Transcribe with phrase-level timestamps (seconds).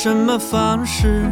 [0.00, 1.24] 什么方式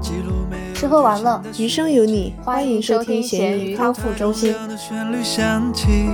[0.00, 0.46] 记录？
[0.74, 4.54] 吃喝玩乐，余生有你，欢迎收听咸鱼康复中心。
[4.78, 6.08] 旋律响起，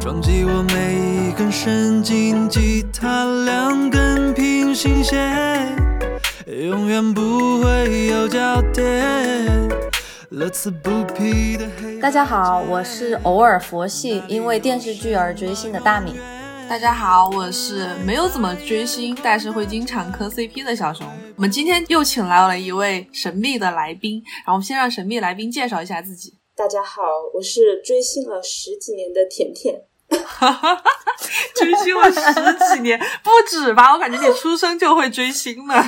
[0.00, 0.94] 撞击我每
[1.28, 5.76] 一根神经，吉他两根平行线，
[6.46, 9.68] 永远不会有交点。
[10.30, 12.00] 乐此不疲的黑。
[12.00, 16.14] 大家好，我是偶尔佛系因为电视剧而追星的大米。
[16.70, 21.04] 大家好，我是没有怎么追星，但是会经常磕 CP 的小熊。
[21.34, 26.32] 我们今天又请来了一位神秘的来宾，然后我们先让神秘来宾介绍一下自己。
[26.54, 27.02] 大家好，
[27.34, 29.82] 我是追星了十几年的甜甜。
[30.24, 30.82] 哈哈哈
[31.56, 33.92] 追星了十几年，不止吧？
[33.92, 35.84] 我感觉你出生就会追星了。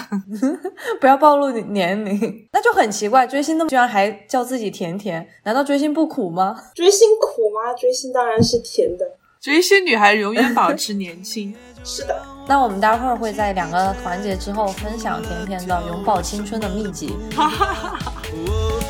[1.01, 3.25] 不要暴露你年龄，那就很奇怪。
[3.25, 6.57] 追星那么居然还叫自己甜甜，难道追星不苦吗？
[6.75, 7.73] 追星苦吗？
[7.73, 9.07] 追星当然是甜的。
[9.43, 11.53] 追星女孩永远 保持年轻。
[11.83, 12.25] 是的。
[12.47, 17.17] 那我们待会儿会在两个团结之后分享甜甜的永葆青春的秘籍。
[17.37, 17.51] 哦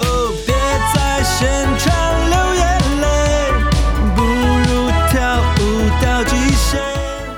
[0.03, 0.55] 哦，别
[0.95, 1.91] 在现场
[2.29, 3.51] 流眼泪，
[4.15, 6.83] 不如跳舞到极限。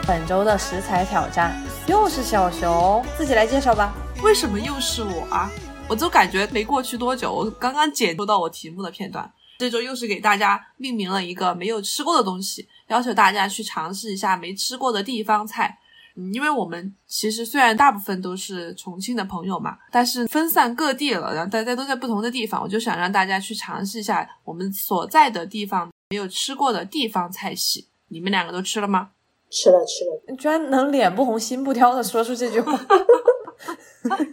[0.05, 3.95] 本周的食材挑战又是小熊，自己来介绍吧。
[4.25, 5.49] 为什么又是我啊？
[5.87, 9.31] 我就感觉没过去多久，我刚刚剪收到我题目的片段。
[9.57, 15.79] 这周又是给大家命名了一个没有吃过的东西，要求大家去尝试一下没吃过的地方菜。
[16.17, 27.89] 嗯，因为我们其实虽然大部分都是重庆的朋友嘛，但是分散各地了，然后大家都在不同的地方，我就想让大家去尝试一下我们所在的地方没有吃过的地方菜系。
[28.09, 29.11] 你们两个都吃了吗？
[29.51, 30.23] 吃了，吃了。
[30.29, 32.79] 你居然能脸不红心不跳的说出这句话，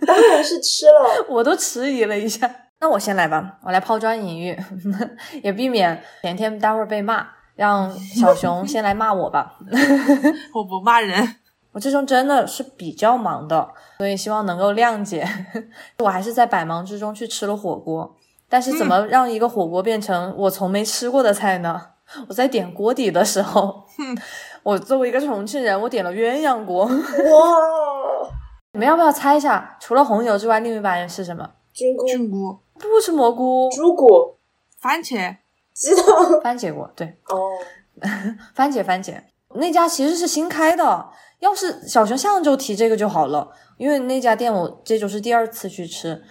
[0.05, 2.67] 当然是吃了， 我都迟疑了一下。
[2.79, 4.55] 那我先来吧，我来抛砖引玉，
[5.43, 9.57] 也避免甜甜待会儿被骂，让小熊先来骂我吧。
[10.53, 11.35] 我不骂人，
[11.71, 15.27] 我这周真的是比较忙的，所以希望能够谅解。
[15.99, 18.15] 我还是在百忙之中去吃了火锅，
[18.49, 21.81] 但是怎么让一个火锅变成我从没吃过的菜呢？
[22.27, 23.85] 我在点锅底的时候，
[24.63, 26.83] 我作为一个重庆人，我点了鸳鸯锅。
[26.85, 26.91] 哇！
[28.73, 31.49] 你们要不要猜一下，除了红油之外，另一半是什么？
[31.73, 34.35] 菌菇、菌菇、不是蘑菇、猪骨、
[34.77, 35.37] 番茄、
[35.81, 36.87] 鸡汤、番茄锅。
[36.95, 37.49] 对，哦，
[38.53, 39.15] 番茄番茄
[39.55, 41.09] 那家其实是新开的，
[41.39, 46.21] 要是小熊上周提这个就好了，因为那家店我这周是第二次去吃。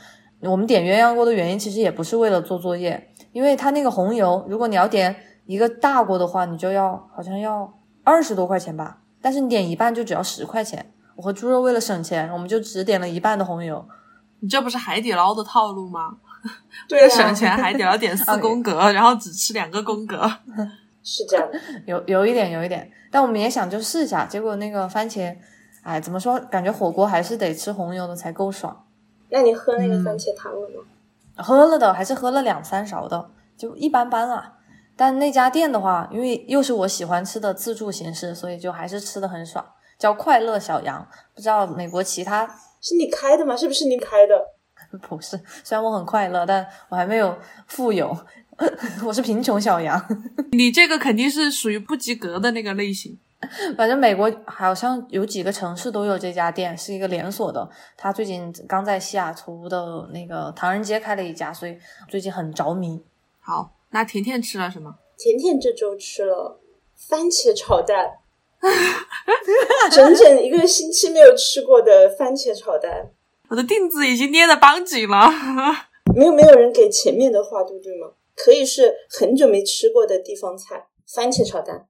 [0.43, 5.15] 我们点鸳鸯锅的原因其实也不是为了做作业，因为它那个红油，如果你要点
[5.47, 7.75] 一个大锅的话，你就要好像要
[8.05, 10.95] 二十多块钱吧，但是你点一半就只要十块钱。
[11.17, 13.85] 我和猪肉为了省钱，我们就只点了一半的红油。
[14.41, 16.17] 你这不是海底捞的套路吗？
[16.91, 20.31] 为了省钱，海底捞点四 宫格，然后只吃两个宫格。
[21.03, 21.59] 是这样的。
[21.87, 25.35] 有有一点有一点，但我们也想就试一下，结果那个番茄，
[25.83, 26.39] 哎，怎么说？
[26.51, 28.85] 感觉火锅还是得吃红油的才够爽。
[29.31, 30.85] 那你喝那个番茄汤了吗？
[31.37, 34.57] 喝了的，还是喝了两三勺的，就一般般啊。
[34.97, 39.65] 但那家店的话，因为又是我喜欢吃的自助形式，所以就还是吃的很爽，
[39.99, 41.07] 叫快乐小羊。
[41.35, 42.47] 不知道美国其他
[42.83, 43.57] 是你开的吗？
[43.57, 44.35] 是不是你开的？
[45.09, 47.37] 不是，虽然我很快乐，但我还没有
[47.67, 48.17] 富有，
[49.07, 50.01] 我是贫穷小羊。
[50.53, 53.19] 你这个肯定是属于不及格的那个类型。
[53.77, 57.67] 反正美国好像有几个城市都有这家店，是一个连锁的。
[57.97, 61.79] 他最近刚在西雅图的那个唐人街开了一家，所以
[62.09, 63.03] 最近很着迷。
[63.41, 64.95] 好，那甜甜吃了什么？
[65.17, 66.61] 甜甜这周吃了
[66.95, 68.19] 番茄炒蛋，
[69.91, 73.11] 整整一个星期没有吃过的番茄炒蛋。
[73.51, 75.29] 我的钉子已经捏得邦紧了。
[76.15, 78.07] 没有没有人给前面的话，对不对吗？
[78.37, 81.87] 可以是很久没吃过的地方菜，番茄炒蛋。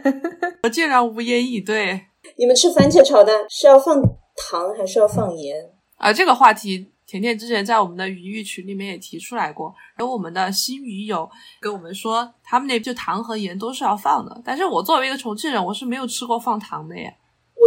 [0.64, 2.00] 我竟然无言以对
[2.38, 4.00] 你们吃番茄炒蛋是要放
[4.34, 5.70] 糖还是要放盐？
[5.96, 6.10] 啊！
[6.10, 11.28] 这个话题，甜甜之前在我们的鱼鱼群里面也提出来过，有我们的新鱼友
[11.60, 14.40] 跟我们说，他们那就糖和盐都是要放的。
[14.42, 17.14] 但是我作为一个重庆人，我是没有吃过放糖的耶。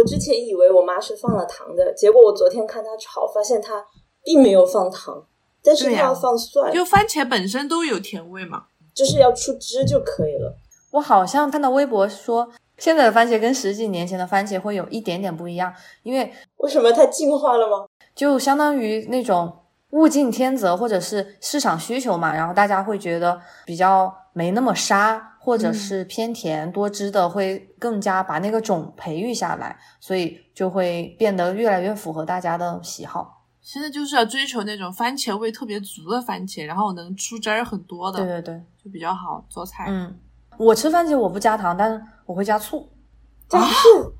[0.00, 3.84] 我之前以为我妈是放了糖的，结果我昨天看她炒，发现她
[4.24, 5.22] 并没有放糖，
[5.62, 8.64] 但是她要放蒜，就番茄本身都有甜味嘛。
[8.94, 10.56] 就是要出汁就可以了。
[10.90, 12.48] 我好像看到微博说，
[12.78, 15.72] 现在的番茄跟十几年前的番茄会有一点点不一样，
[16.02, 17.86] 因为为什么它进化了吗？
[18.14, 19.52] 就相当于那种
[19.90, 33.38] 物竞天择或者是市场需求嘛，然后大家会觉得比较没那么沙，或者是偏甜多汁的，会更加把那个种培育下来，所以就会变得越来越符合大家的喜好。
[33.62, 39.86] 现在就是要追求那种番茄味特别足的番茄，然后能出汁儿很多的，对对对，就比较好做菜。
[39.88, 40.18] 嗯，
[40.58, 42.88] 我吃番茄我不加糖，但是我会加醋。
[43.48, 44.12] 加醋，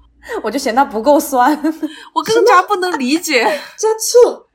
[0.42, 1.54] 我就嫌它不够酸。
[2.14, 3.44] 我更加不能理解
[3.78, 4.46] 加醋，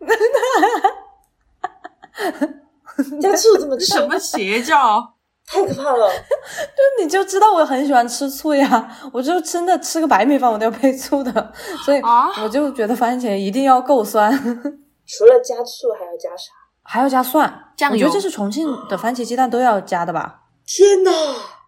[3.21, 3.85] 加醋怎么吃？
[3.85, 5.14] 什么邪教。
[5.47, 6.09] 太可怕了！
[6.75, 11.53] 就你就知道我很喜欢吃醋呀，我就真的吃个白米饭我都要配醋的，
[11.85, 14.31] 所以啊我就觉得番茄一定要够酸，
[15.07, 16.51] 除了加醋还要加啥？
[16.83, 17.73] 还要加蒜。
[17.77, 20.41] 酱油我觉得这是重庆的番茄鸡蛋都要加的吧？
[20.65, 21.11] 天呐！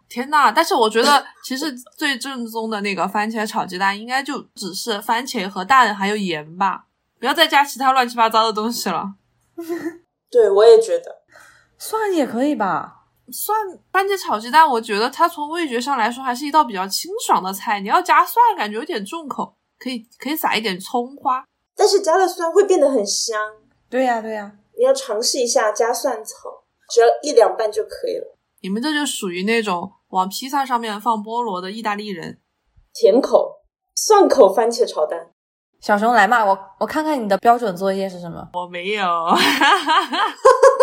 [0.09, 0.51] 天呐！
[0.55, 6.85] 但是我觉得，其实最正宗的那个番茄炒鸡蛋，应该就只是番茄和蛋还有盐吧，
[7.19, 9.03] 不要再加其他乱七八糟的东西了。
[10.31, 11.17] 对，我也觉得。
[11.77, 12.96] 蒜也可以吧？
[13.31, 13.57] 蒜
[13.91, 17.79] 番茄炒鸡蛋，我觉得它从味觉上来说还是一道比较清爽的菜。
[17.79, 21.43] 你要加蒜，感觉有点重口，可以可以撒一点葱花。
[21.75, 23.39] 但是加了蒜会变得很香，
[23.89, 28.35] 对呀、对呀、你要尝试一下加蒜炒，只要一两瓣就可以了。
[28.61, 32.39] 你们这就属于那种往披萨上面放菠萝的意大利人。
[32.93, 33.57] 甜口、
[33.93, 35.27] 蒜口番茄炒蛋，
[35.79, 38.49] 小熊来嘛，我我看看你的标准作业是什么？
[38.53, 39.05] 我没有，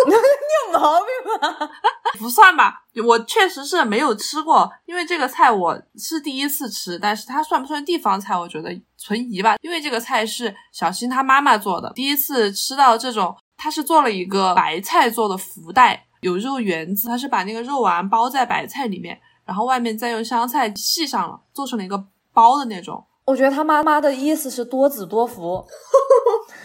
[0.67, 1.07] 有毛病
[1.39, 1.69] 吧？
[2.17, 2.81] 不算吧。
[3.05, 9.57] 我确实是没有吃过，因为这个菜我是第一次吃，但是它算不算地方菜，我觉得存疑吧。
[9.61, 22.01] 因为这个菜是小新他妈妈做的，第一次吃到这种，他是做了一个白菜做的福袋，有肉圆子，他是把那个肉丸包在白菜里面，然后外面再用香菜系上了，做成了一个
[22.33, 23.05] 包的那种。
[23.25, 25.65] 我觉得他妈妈的意思是多子多福，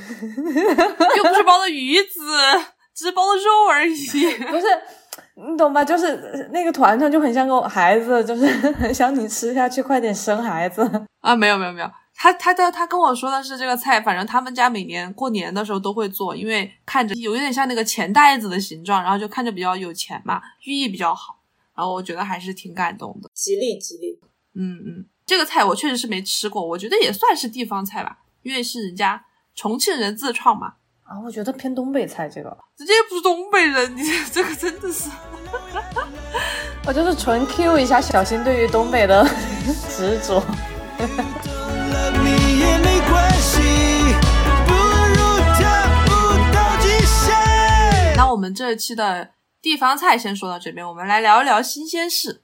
[1.17, 2.21] 又不是包的鱼子，
[3.01, 3.97] 只是包的肉而已。
[4.53, 4.67] 不是，
[5.51, 5.83] 你懂吧？
[5.83, 11.07] 就是那个团团就很像个孩子，就是很 想你吃下去，快点生孩子。
[11.21, 21.41] 啊，没有没有没有，他他的他跟我说的是这个菜，反正他们家每年过年的时候都会做，因为看着有一点像那个钱袋子的形状，然后就看着比较有钱嘛，寓意比较好，
[21.75, 23.31] 然后我觉得还是挺感动的。
[23.33, 24.19] 吉利吉利。
[24.55, 29.25] 嗯嗯，这个菜我确实是没吃过，我觉得也算是地方菜吧，因为是人家
[29.55, 30.75] 重庆人自创嘛。
[31.11, 35.11] 啊，我觉得偏东北菜这个，人家又不是东北人，你 这个真的是。
[36.87, 39.29] 我就是纯 Q 一下小新对于东北的
[39.91, 40.37] 执着。
[40.37, 40.45] 了
[42.23, 43.59] 你也没关系，
[44.69, 45.19] 不如
[45.59, 45.69] 跳
[46.07, 46.09] 舞
[46.55, 48.15] 到极限。
[48.17, 49.31] 那我们这期的
[49.61, 52.43] 地方菜先说到这边，我们来聊一聊新鲜事。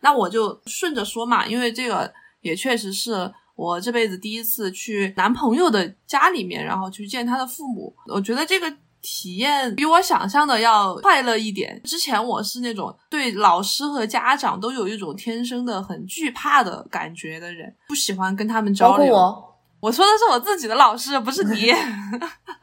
[0.00, 2.12] 那我就顺着说嘛，因为这个
[2.42, 3.32] 也确实是
[3.62, 7.94] 我这辈子第一次去男朋友的家里面，然后去见他的父母。
[8.06, 8.68] 我觉得这个
[9.00, 11.80] 体验比我想象的要快乐一点。
[11.84, 19.14] 之前我是那种对老师和家长都有一种天生的很惧怕的感觉的人，不喜欢跟他们交流。
[19.14, 21.72] 我，我说的是我自己的老师，不是你。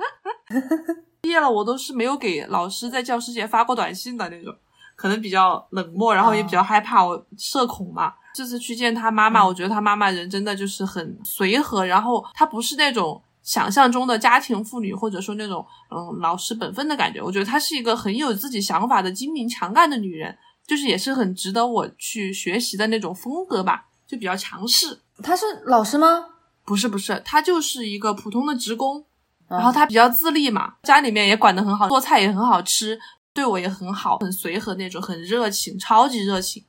[1.21, 4.53] 毕业了，我都是没有给老师在教师节发过短信的那种，
[4.97, 8.13] 可能比较冷漠，然后也比较害怕，我社恐嘛。
[8.33, 17.21] 这次去见他妈妈，我觉得他妈妈人真的就是很随和，然后她不是那种想象中的家庭妇女，或者说那种嗯老实本分的感觉。
[17.21, 20.37] 我觉得她是一个很有自己想法的精明强干的女人，
[20.67, 24.99] 就是也是很值得我去学习的那种风格吧，就比较强势。
[25.23, 26.25] 她是老师吗？
[26.63, 28.99] 不是不是，她就是一个普通的职工，
[29.47, 32.99] 嗯然后她比较自立嘛，家里面也管得很好，做菜也很好吃，
[33.33, 36.63] 对我也很好，很随和那种，很热情，超级热情。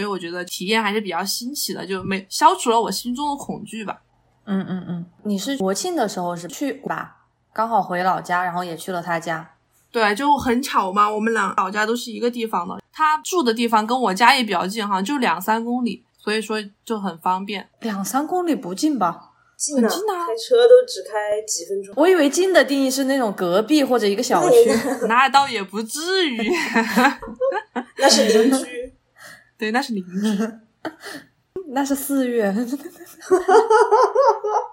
[0.00, 4.00] 所以我觉得体验还是比较新奇的，就没消除了我心中的恐惧吧。
[4.46, 7.18] 嗯嗯嗯，你是国庆的时候是去吧？
[7.52, 9.50] 刚好回老家，然后也去了他家。
[9.92, 17.68] 对，就很巧嘛，我们俩老家都是一个地方的，他住的地方跟我家也比较近，好像就两三公里，所以说就很方便。
[17.80, 19.26] 两三公里不近吧？
[19.56, 21.92] 近近啊开车都只开几分钟。
[21.94, 24.56] 我以为近的定义是那种隔壁或者一个小区。
[25.06, 26.50] 那倒也不至于，
[27.98, 28.94] 那是邻居，
[29.60, 30.10] 对，那是邻居。
[31.72, 32.52] 那是四月，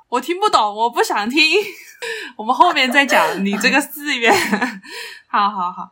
[0.09, 1.43] 我听不懂，我不想听，
[2.37, 4.31] 我们后面再讲你这个四月。
[5.29, 5.89] 好好好，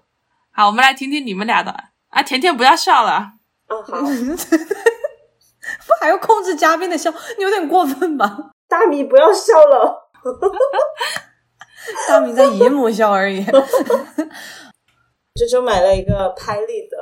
[0.52, 1.72] 好，我们来听听你们俩的。
[2.08, 3.34] 啊，甜甜不要笑了，
[3.68, 3.75] 不
[6.00, 8.52] 还要控制嘉宾的笑，你有点过分吧？
[8.70, 10.10] 大米不要笑了。
[12.08, 13.46] 大米在姨母笑而已。
[15.36, 16.98] 这周买了一个拍立得，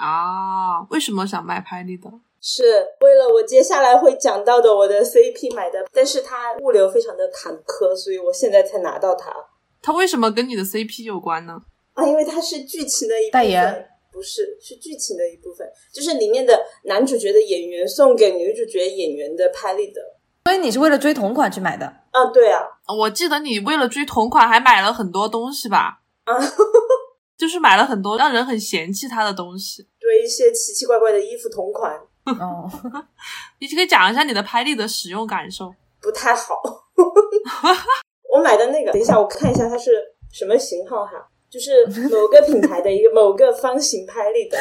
[0.00, 0.80] 啊？
[0.90, 2.10] 为什么想买拍立得？
[2.42, 2.62] 是
[3.02, 9.30] 为了我接下来会讲到的我的 CP 买的，但是它物流非常的坎坷，所以我现在才拿到它
[9.82, 11.60] 它为什么跟你的 CP 有关呢？
[11.92, 13.32] 啊，因为它是剧情的一部分。
[13.32, 20.00] 代言不是，是剧情的一部分，就是里面的男主角的演员送给女主角演员的拍立得。
[20.46, 21.84] 所以你是为了追同款去买的？
[22.10, 22.62] 啊，对啊，
[22.98, 26.00] 我记得你为了追同款还买了很多东西吧？
[26.24, 26.34] 啊，
[27.36, 29.86] 就是买了很多让人很嫌弃它的东西。
[30.10, 32.68] 对一些奇奇怪怪的衣服同款，哦，
[33.60, 35.72] 你可以讲一下你的拍立得使用感受。
[36.02, 36.60] 不太好。
[38.28, 40.02] 我买的那个，等一下我看一下它是
[40.32, 41.12] 什么型号哈，
[41.48, 44.58] 就是某个品牌的一个某个方形拍立得。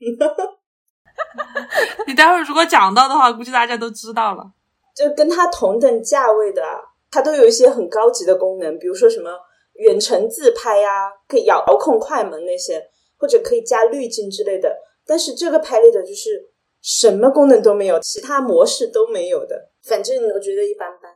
[2.06, 4.52] 你待会儿如果讲到的话，估计大家都知道了。
[4.94, 6.78] 就跟它同等价位的啊，
[7.10, 9.30] 它都有一些很高级的功能，比如说什么
[9.76, 14.76] 远程自拍呀、可以遥控快门那些，或者可以加滤镜之类的。
[15.10, 16.48] 但是这个拍立得就是
[16.80, 19.70] 什么功能都没有，其他模式都没有的。
[19.82, 21.10] 反正我觉得一般般。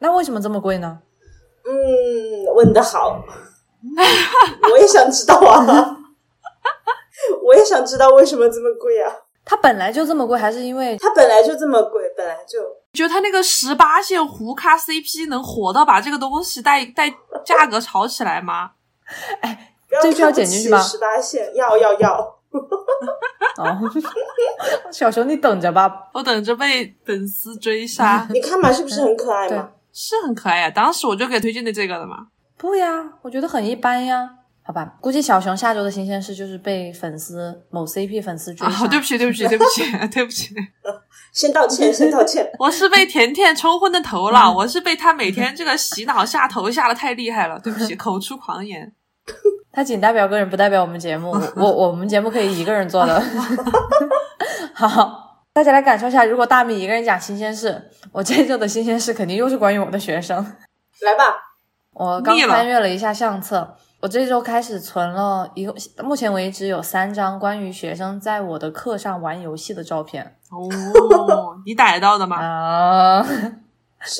[0.00, 0.98] 那为什么这么贵呢？
[1.64, 3.24] 嗯，问的好，
[4.70, 5.96] 我也想知道啊，
[7.42, 9.10] 我也想知道为什么这么贵啊？
[9.46, 12.60] 它本来就这么贵，还是因为它本来就这么贵，本来就
[12.92, 17.08] 觉得它那个十八线胡咖 CP 能火到把这个东西带带
[17.42, 18.72] 价格炒起来吗？
[19.40, 19.70] 哎
[20.02, 22.38] 这句要剪进去吗十八线要要要，
[23.58, 23.78] 哦，
[24.90, 25.90] 小熊你等着吧。
[26.12, 29.70] 我等着被粉丝追杀， 你看嘛，是不是很可爱对嘛？
[29.92, 32.26] 是很可爱呀、当时我就给推荐的这个了嘛。
[32.56, 34.28] 不呀，我觉得很一般呀。
[34.66, 38.84] 好吧，估计小熊下周的新鲜事就是被粉丝某 CP 粉丝追杀。
[38.84, 40.54] 啊，对不起，对不起，对不起，对不起，
[41.32, 42.50] 先道歉，先道歉。
[42.58, 48.90] 我是被甜甜冲昏的头脑，我是被他每天这个洗脑下头下的太厉害了，对不起，口出狂言。
[49.74, 51.36] 他仅代表个人，不代表我们节目。
[51.56, 53.20] 我我们节目可以一个人做的。
[54.72, 60.36] 好，大家来感受一下，如果大米一个人讲新鲜事，我这周的新鲜事肯定又是关于我的学生。
[61.00, 61.24] 来吧，
[61.92, 72.36] 我刚翻阅了一下相册，我这周开始存了一个，目前为止有三张关于学生在我的课上玩游戏的照片哦，你逮到的吗？
[72.36, 73.26] 啊。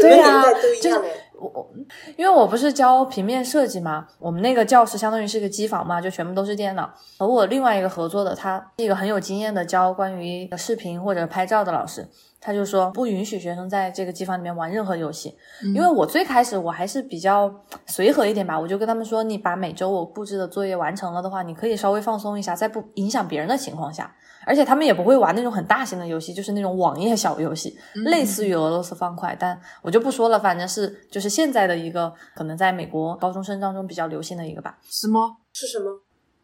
[0.00, 0.42] 对呀
[0.82, 1.02] 就。
[1.38, 1.68] 我我
[2.16, 6.88] 因为我不是教平面设计嘛，我们那个教室相当于是一个机房嘛，就全部都是电脑。
[7.18, 12.08] 和我另外一个合作的，他是一个很有经验的教关于视频或者拍照的老师，
[12.40, 15.36] 他就说不允许学生在这个机房里面玩任何游戏。
[15.74, 17.52] 因为我最开始我还是比较
[17.86, 24.14] 随和一点吧，我就跟他们说，你把每周我布置的作业完成了的话，你可以稍微放松一下，在不影响别人的情况下。
[24.46, 34.78] 而且他们也不会玩那种很大型的游戏，就是那种网页小游戏，类似于俄罗斯方块，但我就不说了，反正是就是现在的一个可能在美国高中生当中比较流行的一个吧。
[34.90, 35.36] 什么？
[35.52, 36.00] 是什么？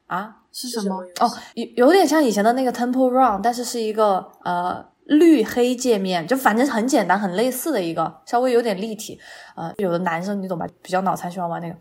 [0.07, 0.97] 啊，是什么？
[1.21, 9.21] 哦，有有点像以前的那个 Temple Run，但是是一个呃绿黑界面，就反正很简单，很类似的一个，稍微有点立体。
[9.55, 11.77] 呃，有的男生你懂吧，比较脑残，喜欢玩那个，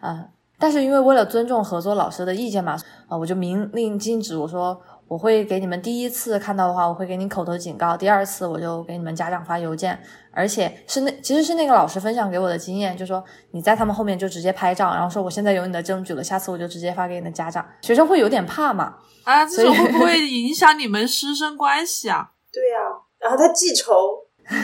[0.00, 0.26] 呃，
[0.58, 9.98] 但是因为为了尊重合作老师的意见嘛，啊、我就明令禁止，我说我会给你们第一次看到的话，我会给你口头警告；第二次我就给你们家长发邮件，
[10.30, 17.64] 而且是那其实是那个老师分享给我的经验，就说你在他们后面就直接拍照，然后说我现在有你的证据了，下次我就直接发给你的家长。
[17.82, 22.30] 学生会有点怕嘛，啊，这种所以会不会影响你们师生关系啊？
[22.52, 22.78] 对呀、
[23.20, 23.92] 然后他记仇，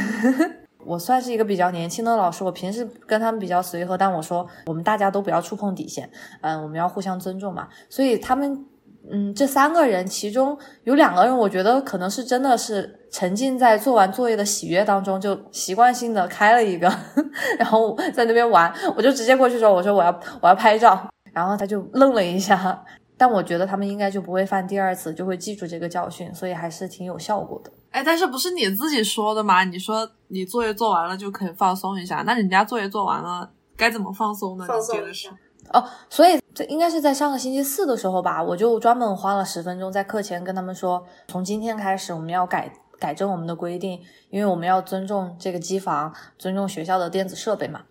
[0.86, 7.68] 我算是一个比较年轻的老师，我平时跟他们比较随和，但我说我们大家都不要触碰底线，嗯，我们要互相尊重嘛。
[7.88, 8.64] 所以他们，
[9.08, 16.92] 嗯，这三个人其中有两个人，我觉得可能是真的是沉浸在做完作业的喜悦当中，就习惯性的开了一个，
[17.58, 22.84] 然后在那边玩，我就直接过去说，我说我要我要拍照，然后他就愣了一下。
[23.16, 27.70] 但我觉得他们应该就不会犯第二次，就会记住这个教训，所以还是挺有效果的。
[27.90, 29.62] 哎，但是不是你自己说的吗？
[29.64, 34.64] 你说你作业做完了就可以放松一下，那人家作业做完了该怎么放松呢？
[34.66, 35.38] 放你觉得是松一下？。
[35.72, 44.00] 哦，所以这应该是在上个星期四的时候吧，我就专门花了十分钟在课前跟他们说，从今天开始我们要改改正我们的规定，
[44.30, 47.82] 因为我们要尊重这个机房，尊重学校的电子设备嘛。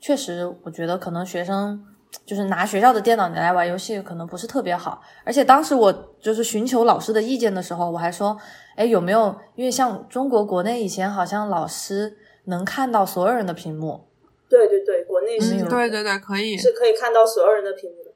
[0.00, 1.82] 确实，我觉得可能学生
[2.24, 5.00] 就是拿学校的电脑来玩游戏，可能不是特别好。
[5.24, 8.36] 而且当时我就是寻求老师的意见的时候，我还说，
[8.76, 9.34] 哎，有没有？
[9.54, 14.04] 因为像中国国内以前好像老师能看到所有人的屏幕，
[14.48, 16.56] 对对对，内是嗯对对对，可以。
[16.56, 18.10] 是可以看到所有人的屏幕的。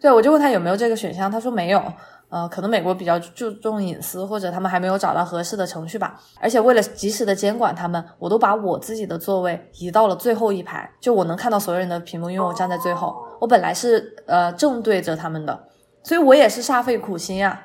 [0.00, 1.82] 对，我就问他有没有这个选项，他说没有。
[2.30, 6.16] 呃，可能美国比较注重隐私，或者他们还没有找到合适的程序吧。
[6.40, 13.16] 而且为了及时的监管他们，我都把我自己的座位移到了最后一排，就我能看到所有人的屏幕，因为我站在最后。
[13.40, 15.66] 我本来是呃正对着他们的，
[16.04, 17.60] 所以我也是煞费苦心啊。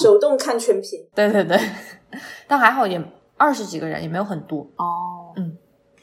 [0.00, 1.60] 手动看全屏，对对对，
[2.48, 2.98] 但还好也
[3.36, 4.60] 二十几个人，也没有很多。
[4.78, 5.58] 哦，嗯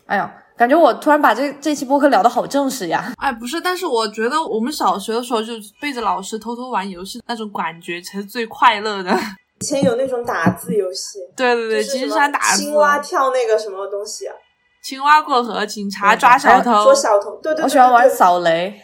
[0.05, 3.12] 哎呀，感觉我突然把这这期播客聊得好正式呀。
[3.17, 9.17] 哎，不是，但是我觉得我们小学的时候就背着老师偷偷玩游戏那种感觉才是最快乐的。
[9.60, 14.36] 以前有那种打字游戏，对对对，金山打字、青蛙跳那个什么东西啊，
[14.83, 16.93] 青蛙过河，警察抓小偷捉。
[16.93, 17.31] 小偷。
[17.41, 18.79] 对对对，我喜欢玩扫雷，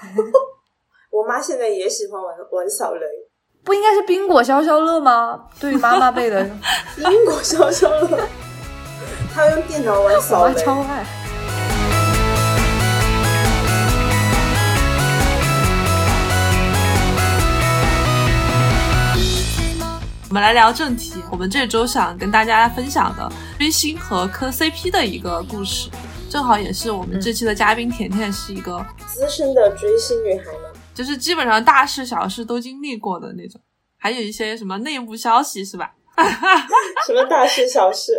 [1.10, 3.06] 我妈现在也喜欢玩玩扫雷。
[3.62, 5.46] 不应该是冰果消消乐吗？
[5.60, 6.42] 对于妈妈辈的，
[6.96, 8.28] 宾果消消乐，
[9.40, 10.62] 他用电脑玩我扫雷。
[10.62, 11.02] 超爱。
[20.28, 25.88] 我们来聊正题，我们这周想跟大家分享的追星和磕 CP 的一个故事，
[26.28, 30.68] 正好也是我们这期的嘉宾甜甜是一个，资深的追星女孩呢？
[30.94, 33.58] 就是基本上大事小事都经历过的那种，
[33.96, 35.92] 还有一些什么内幕消息是吧？
[37.06, 38.12] 什么大事小事？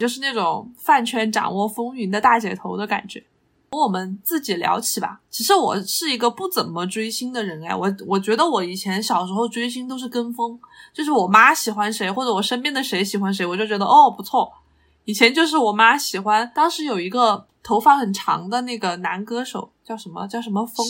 [0.00, 3.22] 就是那种饭圈掌握风云的大姐头的感觉。
[3.72, 5.20] 我们自己聊起吧。
[5.30, 10.58] 其实我是一个不怎么追星的人哎，我我觉得我以前小时候追星都是跟风，
[10.92, 14.50] 就是我妈喜欢谁或者我身边的谁喜欢谁，我就觉得哦不错。
[15.04, 20.84] 以前就是我妈喜欢，当时有一个头发很长的那个男歌手叫什么叫什么风？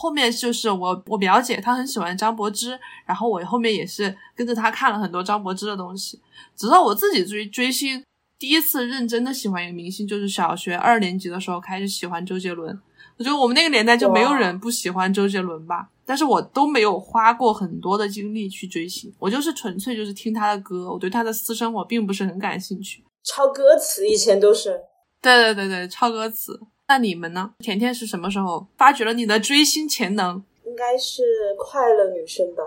[0.00, 6.20] 后面就是我我表姐，她很喜欢张柏芝，然后我后面也是跟着她看了很多张柏芝的东西，
[6.56, 8.04] 直到我自己追追星，
[8.38, 12.80] 第一次认真的喜欢一个明星，就是小学二年级的时候开始喜欢周杰伦。
[13.18, 23.02] 我觉得我们那个年代就没有人不喜欢周杰伦吧，但是我都没有花过很多的精力去追星，我就是纯粹就是听他的歌，我对他的私生活并不是很感兴趣。
[23.24, 24.80] 抄歌词以前都是
[25.20, 26.60] 对对对对，抄歌词。
[26.88, 27.52] 那你们呢？
[27.58, 30.42] 甜甜是什么时候发掘了你的追星潜能？
[30.64, 31.22] 应该是
[31.58, 32.62] 快乐女生吧，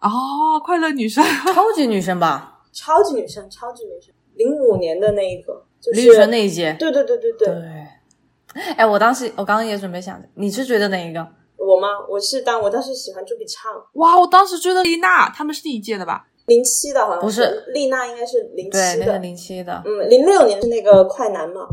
[0.00, 1.22] 哦，快乐女生。
[1.54, 6.76] 超级女生吧， 超级女生，超级女生，零五年的那一个，就是李宇春那一届。
[6.80, 8.64] 对对对对对，对。
[8.76, 11.20] 哎，我当时我刚刚也准备想，你是觉得哪一个？
[11.56, 11.88] 我吗？
[12.08, 16.26] 我是当我当时喜欢朱笔畅，哇，我当时追的丽娜，他们是第一届的吧？
[16.46, 19.80] 零七的好像不是丽娜应该是零对，七的，那个零七的。
[19.84, 21.68] 嗯，零六年是那个快男嘛。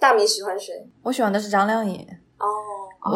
[0.00, 0.72] 大米喜欢谁？
[1.02, 2.00] 我喜欢的是张靓颖，
[2.38, 2.46] 哦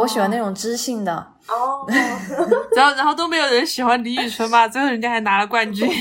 [0.00, 1.12] 我喜欢那种知性的。
[1.49, 1.85] 哦，
[2.76, 5.88] 然后然后都没有人喜欢李宇春吧， 最后人家还拿了冠军。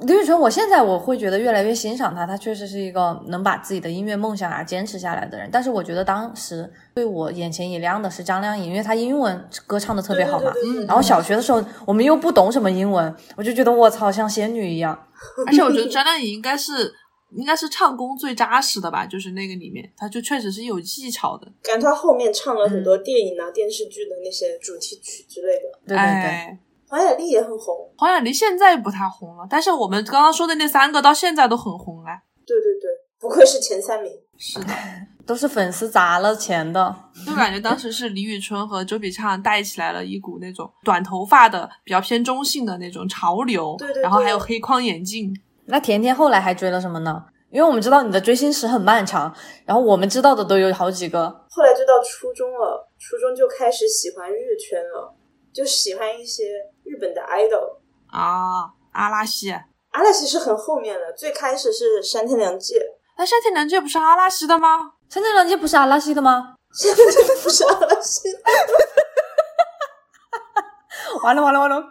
[0.00, 5.48] 李宇春，我现在我会觉得越来越欣赏她，她确实是一个能把自己的音乐梦想啊坚持下来的人。
[5.52, 10.50] 但是我觉得当时对我眼前一亮的是张靓颖，因为她英文歌唱的特别好嘛。
[10.50, 15.06] 对对对对然后小学的时候我们又不懂什么英文，我就觉得我操像仙女一样。
[15.46, 16.92] 而且我觉得张靓颖应该是
[17.34, 21.46] 应该是唱功最扎实的吧，就是那个里面，他就确实是有技巧的。
[21.62, 25.78] 感觉他后面唱了很多电影啊、电视剧的那些主题曲之类的。
[25.86, 32.22] 对对对，哎，黄雅莉也很红，黄雅莉现在不太红了，但是我们刚刚说的那三个到现在都很红哎。
[32.44, 34.12] 对对对，不愧是前三名。
[34.36, 34.74] 是的，
[35.24, 36.94] 都是粉丝砸了钱的。
[37.24, 45.32] 就感觉当时是李宇春和周笔畅带起来了一股那种短头发的、比较偏中性的那种潮流，对对对然后还有黑框眼镜。
[45.66, 47.24] 那甜甜后来还追了什么呢？
[47.50, 49.34] 因为我们知道你的追星史很漫长，
[49.66, 51.28] 然后我们知道的都有好几个。
[51.50, 55.14] 后来就到初中了，初中就开始喜欢日圈了，
[55.52, 56.44] 就喜欢一些
[56.82, 57.76] 日本的 idol。
[58.10, 59.50] 啊，阿拉西，
[59.90, 62.82] 阿拉西是很后面的，最开始是山田凉介，
[63.18, 64.92] 那山田凉介不是阿拉西的吗？
[65.10, 66.54] 山田凉介不是阿拉西的吗？
[66.72, 68.30] 山田凉介不是阿拉西，
[71.22, 71.84] 完了完了完了！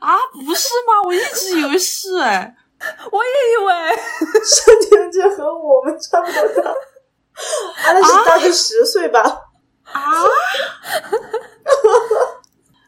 [0.00, 1.02] 啊，不是吗？
[1.04, 2.54] 我一直以为是哎。
[3.10, 3.72] 我也以为
[4.44, 6.70] 山田凉介和我们差不多大，
[7.86, 9.22] 阿拉西大概十岁吧。
[9.84, 10.02] 啊？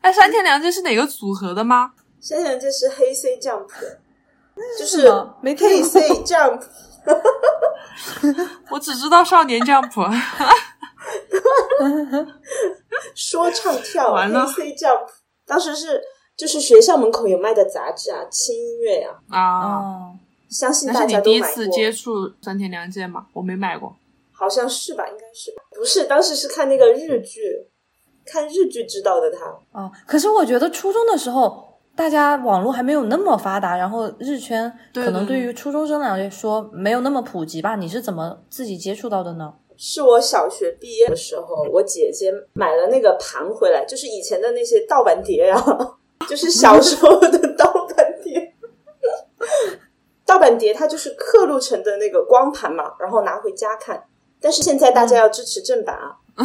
[0.02, 1.92] 哎，山田凉介是哪个组合的吗？
[2.20, 3.66] 山田凉介是黑 C Jump，
[4.78, 6.62] 就是没听黑过 C Jump，
[8.70, 9.90] 我只知道少年 Jump。
[13.14, 15.08] 说唱跳完了黑 C Jump，
[15.46, 15.98] 当时是
[16.38, 20.12] 就是学校门口有卖的杂志啊，轻音乐呀、啊，哦，
[20.48, 21.68] 相信大家都买是你第一次。
[21.68, 23.26] 接触三田凉介吗？
[23.32, 23.96] 我没买过。
[24.30, 26.04] 好像是吧，应该是吧不是？
[26.04, 27.66] 当时是看那个日剧，
[28.24, 29.46] 看日剧知道的他。
[29.72, 37.74] 哦，可是我觉得初中的时候，大家网络还没有那么发达，然后日圈可能对对于初中生来说没有那么普及吧？
[37.74, 39.54] 你是怎么自己接触到的呢？
[39.76, 45.56] 是我小学毕业的时候，我姐姐买了那个盘回来，就是以前的那些盗版碟呀、
[46.28, 48.54] 就是小时候的盗版碟。
[50.26, 54.04] 盗版碟它就是刻录成的那个光盘嘛，然后拿回家看。
[54.40, 56.16] 但是现在大家要支持正版啊，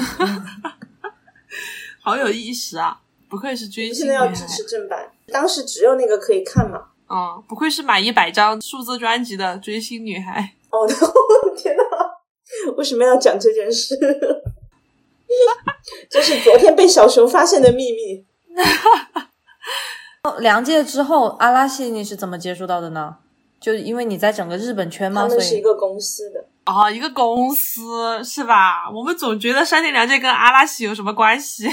[2.01, 2.99] 好有意识啊！
[3.29, 5.11] 不愧是追星现在要支持正版。
[5.27, 6.87] 当时只有那个可以看嘛。
[7.07, 10.55] 啊、不愧是买一百张数字专辑的追星女孩。
[10.71, 10.87] 哦，
[11.55, 11.83] 天哪！
[12.77, 13.95] 为什么要讲这件事？
[16.09, 18.25] 这是昨天被小熊发现的秘密。
[20.23, 23.17] 哦梁界之后，阿拉西你是怎么接触到的呢？
[23.60, 28.89] 就因为你在整个日本圈嘛，他所以们是一个公司的，哦，一个公司是吧？
[28.93, 31.69] 我们总觉得山田凉介跟阿拉西有什么关系？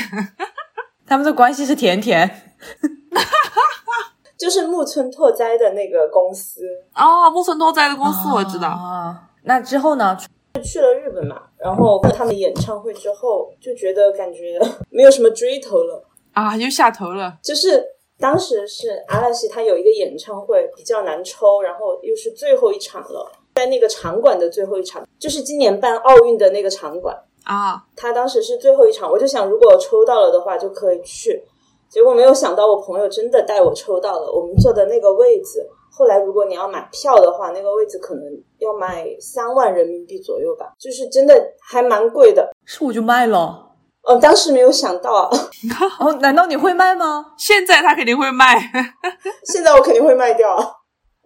[1.06, 2.54] 他们的关系是甜甜。
[4.38, 6.62] 就是木村拓哉的那个公司。
[6.94, 8.68] 哦，木村拓哉的公司我知道。
[8.68, 10.16] 啊，那之后呢？
[10.64, 17.38] 去了日本嘛，然后看他们演唱会之后，就觉得感觉没有什么追头了啊，又下头了。
[17.42, 17.84] 就是
[18.18, 27.82] 当时是阿拉西他有一个演唱会比较难抽，然后又是最后一场了，在那个场馆的最后一场，就是今年办奥运的那个场馆啊。
[27.96, 31.42] 他当时是最后一场，我就想如果抽到了的话就可以去，
[31.88, 35.66] 结果没有想到我朋友真的带我抽到了，我们坐的那个位置。
[35.92, 38.22] 后来，如果你要买票的话，那个位置可能
[38.58, 42.50] 要卖三万人民币左右吧，就是真的还蛮贵的。
[42.64, 43.69] 是我就卖了。
[44.02, 45.30] 哦，当时没有想到。
[46.00, 47.34] 哦，难道你会卖吗？
[47.36, 48.58] 现在他肯定会卖。
[49.44, 50.56] 现在我肯定会卖掉，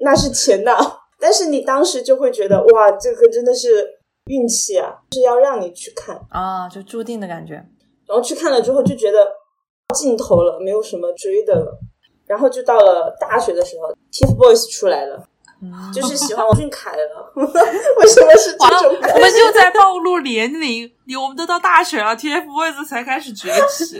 [0.00, 0.76] 那是钱呐。
[1.20, 3.88] 但是你当时就会觉得，哇，这个真的是
[4.26, 7.54] 运气啊，是要让你去看啊，就注定的感觉。
[8.06, 9.26] 然后去看了之后，就觉得
[9.94, 11.78] 尽头了，没有什么追的了。
[12.26, 15.26] 然后就到了大学的时候，TFBOYS 出来了，
[15.92, 17.32] 就是喜欢王俊凯了。
[17.36, 18.96] 为什么是这种？
[19.14, 23.98] 我们就在暴露年龄，你我们都到大学了，TFBOYS 才开始崛起。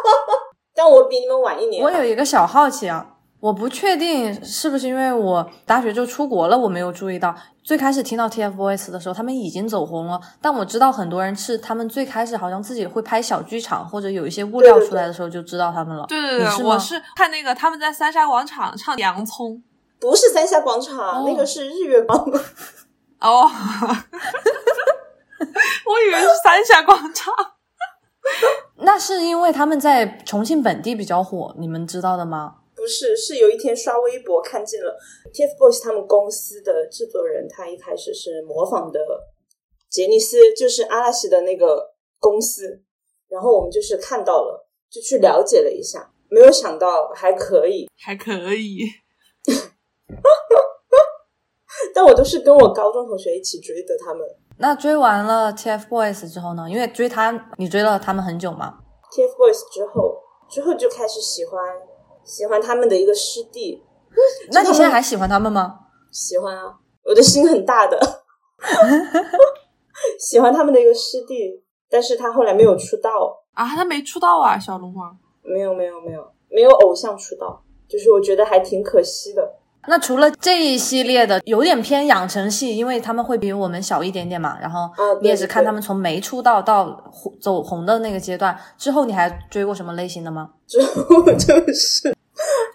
[0.74, 1.82] 但我比你们晚一年。
[1.82, 3.06] 我有一个小好奇啊。
[3.40, 7.34] 我不确定是不是因为我大学就出国了，我没有注意到。
[7.62, 10.18] 最开始听到 TFBOYS 的时候，他们已经走红了。
[10.40, 16.06] 但我知道很多人是他们最开始好像自己会拍小剧场，或者有一些物料出来的时候就知道他们了。
[16.08, 19.50] 对对对，我是看那个他们在三沙广场唱《洋葱》，
[20.04, 22.18] 不是三峡广场，那个是日月光。
[23.20, 23.48] 哦，
[25.86, 27.32] 我以为是三峡广场。
[28.84, 32.56] 那是因为他们在重庆本地比较火，你们知道的吗？
[32.76, 34.94] 不是，是有一天刷微博看见了
[35.32, 39.00] TFBOYS 他们公司的制作人，他一开始是模仿的
[39.88, 42.82] 杰尼斯，就是阿拉西的那个公司，
[43.28, 48.80] 然后我们就是看到了，就去了解了一下，没有想到还可以，还可以，
[51.94, 54.26] 但我都是跟我高中同学一起追的他们。
[54.58, 56.68] 那追完了 TFBOYS 之后呢？
[56.70, 58.78] 因为追他，你追了他们很久吗
[59.12, 61.60] ？TFBOYS 之后，之后就开始喜欢。
[62.24, 63.84] 喜欢他们的一个师弟，
[64.50, 65.78] 那你现在还喜欢他们吗？
[66.10, 66.74] 喜欢啊，
[67.04, 68.00] 我的心很大的，
[70.18, 79.56] 喜欢他们的一个师弟，但是他后来没有出道啊，他没出道啊，小龙王没有没有没有没有偶像出道，就是我觉得还挺可惜的。
[79.86, 84.58] 那除了这一系列的，有点偏养成系，因为他们会比我们小一点点嘛。
[84.60, 84.88] 然后
[85.20, 90.50] 你也是看他们从没出道到走红的那个阶段之后，你还追过什么类型的吗？
[90.66, 92.14] 之后就是，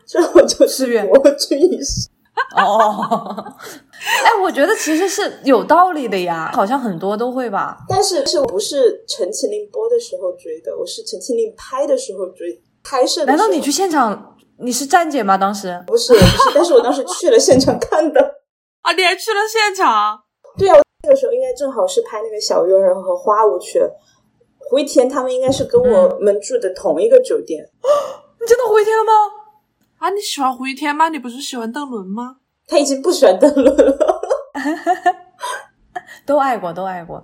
[0.05, 1.79] 之后就是我追一
[2.55, 3.35] 哦，
[4.23, 7.77] 哎，我觉得其实是有道理的呀，好像很多都会吧。
[7.87, 13.25] 但是是不是陈情令播的时候追的，我是陈情令拍的时候追，拍摄。
[13.25, 14.35] 难道你去现场？
[14.61, 15.37] 你是站姐吗？
[15.37, 18.19] 当时不是，不是，但是我当时去了现场看的
[18.81, 18.91] 啊！
[18.93, 20.19] 你还去了现场？
[20.57, 23.89] 对啊，那个时候应该正好是拍那个小鱼儿和花无缺，
[24.57, 27.63] 胡一天他们应该是跟我们住的同一个酒店。
[28.39, 29.11] 你真的胡一天了吗？
[29.99, 31.09] 啊，你喜欢胡一天吗？
[31.09, 32.37] 你不是喜欢邓伦吗？
[32.67, 34.21] 他已经不喜欢邓伦了。
[36.25, 37.23] 都爱过，都爱过。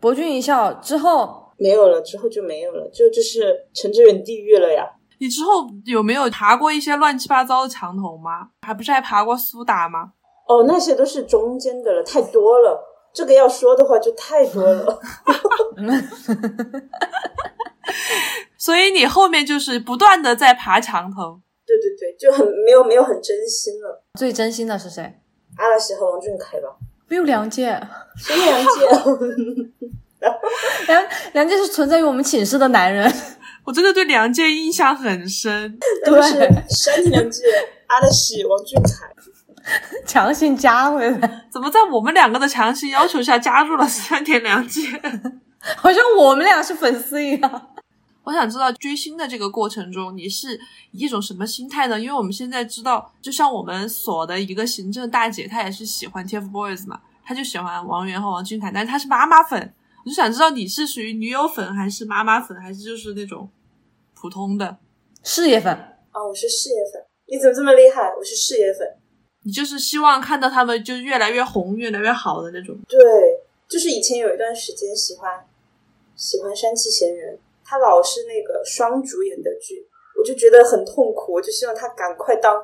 [0.00, 4.86] 博君一笑之后没有了，之后就没有了，就就是陈志远地狱了呀。
[5.18, 8.48] 你之后有没有爬过一些乱七八糟的墙头吗？
[8.62, 10.12] 还不是还爬过苏打吗？
[10.48, 12.90] 哦，那些都是中间的了，太多了。
[13.14, 15.00] 这个要说的话就太多了。
[18.58, 21.40] 所以你后面就是不断的在爬墙头。
[21.66, 24.02] 对对对，就很没有没有很真心了。
[24.18, 25.20] 最真心的是谁？
[25.56, 26.68] 阿拉西和王俊凯吧。
[27.06, 27.80] 没有梁健。
[28.16, 28.66] 谁梁健？
[30.88, 33.10] 梁梁健是存在于我们寝室的男人。
[33.64, 36.20] 我真的对梁健印象很深，对，
[36.68, 37.42] 山田凉介、
[37.86, 39.08] 阿德喜、王俊凯，
[40.06, 44.82] 强行加回来，怎么在我们两个的强行要求下加入了山田凉介？
[45.76, 47.68] 好像我们俩是粉丝一样。
[48.24, 50.58] 我想知道追星的这个过程中，你是
[50.92, 51.98] 以一种什么心态呢？
[52.00, 59.74] 因为我们现在知道，就像我们所的一个行政大姐，她也是喜欢 TFBOYS 嘛，她就喜欢王源和王俊凯，但是她是妈妈粉。
[60.04, 63.48] 我就想知道你是属于女友粉还是妈妈粉，还是就是那种
[64.14, 64.76] 普通的
[65.22, 65.72] 事业粉
[66.12, 67.02] 哦，我是事业粉。
[67.26, 68.14] 你怎么这么厉害？
[68.14, 68.86] 我是事业粉。
[69.44, 72.78] 你就是希望看到他们就越来越红、越来越好的那种。
[72.86, 73.00] 对，
[73.66, 75.42] 就是以前有一段时间喜欢
[76.14, 79.88] 喜欢山崎贤人，他老是那个双主演的剧，
[80.18, 81.32] 我就觉得很痛苦。
[81.32, 82.62] 我就希望他赶快当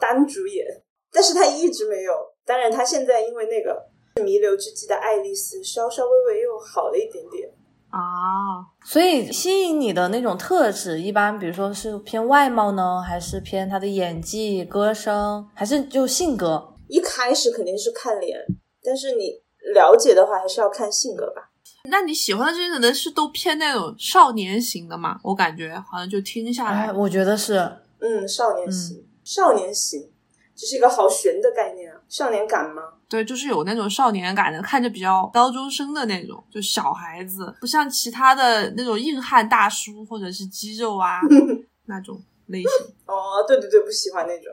[0.00, 0.66] 单主演，
[1.12, 2.12] 但是他一直没有。
[2.44, 3.89] 当然，他现在因为那个。
[4.16, 7.48] 弥留之际的爱丽丝稍稍微微又好了一点点，
[7.90, 16.74] 啊，所以吸引你的那种特质，一般比如说是偏外貌呢，还是偏他的演技、歌声，还是就性格？
[16.88, 18.38] 一开始肯定是看脸，
[18.82, 19.40] 但是你
[19.74, 21.50] 了解的话，还是要看性格吧。
[21.84, 25.18] 那你喜欢的这些人是都偏那种少年型的吗？
[25.22, 27.54] 我感觉好像就听下来，哎，我觉得是，
[28.00, 30.10] 嗯，少年型，少年型，
[30.54, 32.82] 这是一个好悬的概念啊，少年感吗？
[33.10, 41.18] 对，就是有那种少年感的，看着比较高中生的那种，就小孩子，不像其他的那种硬汉大叔或者是肌肉啊
[41.86, 42.70] 那种类型。
[43.06, 44.46] 哦，对对对，不喜欢那种，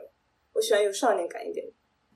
[0.54, 1.64] 我喜欢有少年感一点。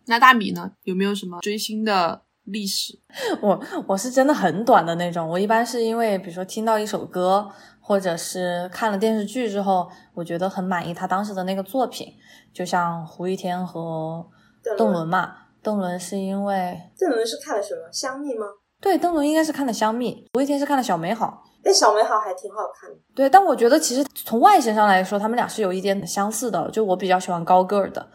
[0.06, 0.72] 那大米呢？
[0.82, 2.98] 有没有什么追星的历史？
[3.40, 7.48] 我我是真的很短的那种，我一般是因为比如说听到一首歌，
[7.80, 12.12] 或者是看了电视剧之后，我觉得很满意他当时的那个作品，
[12.52, 14.28] 就像胡一天和
[14.76, 15.36] 邓伦嘛。
[15.62, 18.46] 邓伦是因为邓伦是看了什么《香蜜》吗？
[18.80, 21.44] 对，邓伦应该是看了《香蜜》，胡一天是看了《小美好》。
[21.62, 22.96] 但《小美好》还挺好看的。
[23.14, 26.68] 对，但我觉得其实从外形上来说，他们俩是有一点相似的。
[26.72, 28.08] 就我比较喜欢高个儿的，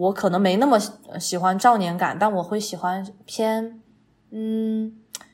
[0.00, 0.78] 我可能没那么
[1.18, 3.80] 喜欢少年感，但我会喜欢偏
[4.30, 4.92] 嗯，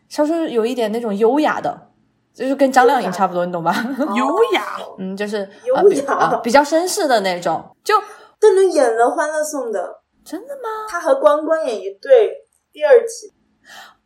[0.09, 1.89] 稍稍有一点那种优雅的，
[2.33, 3.75] 就是跟张靓颖差不多，你懂吧？
[4.15, 7.65] 优雅，嗯，就是优呃比雅呃比较绅士的那种。
[7.83, 7.95] 就
[8.39, 9.98] 邓伦演了《欢乐颂》的，
[10.29, 10.69] 真的吗？
[10.91, 12.31] 他和关关演一对，
[12.71, 13.33] 第二集。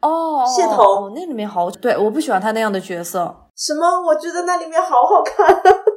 [0.00, 3.34] 哦，谢童哦，那里面好，对，我不喜欢他那样的角色。
[3.56, 3.84] 什么？
[4.06, 5.44] 我觉得那里面好好看。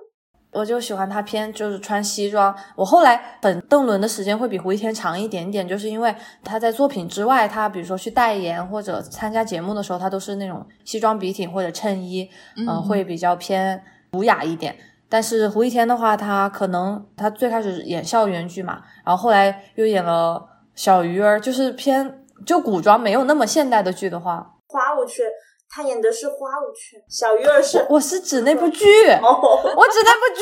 [0.52, 2.56] 我就喜欢他偏就是穿西装。
[2.76, 13.80] 我后来粉邓伦的时间会比胡一天长一点点，就是因为他在作品之外，他比如说去代言或者参加节目的时候，他都是那种西装笔挺或者衬衣，嗯、嗯会比较偏
[14.12, 14.76] 儒雅一点。
[15.16, 25.24] 但是胡一天的话，他可能他最开始演校园剧嘛，然后后来又演了小鱼儿，就是偏就古装，没有那么现代的剧的话，花无缺，
[25.70, 28.86] 他演的是花无缺，小鱼儿是我是指那部剧，
[29.24, 29.40] 哦。
[29.78, 30.42] 我指那部剧。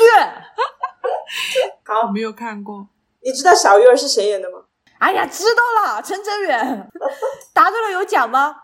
[1.86, 2.88] 好我，没有看过。
[3.22, 4.58] 你知道小鱼儿是谁演的吗？
[4.98, 6.90] 哎呀，知道了，陈哲远
[7.54, 8.56] 答对了有奖吗？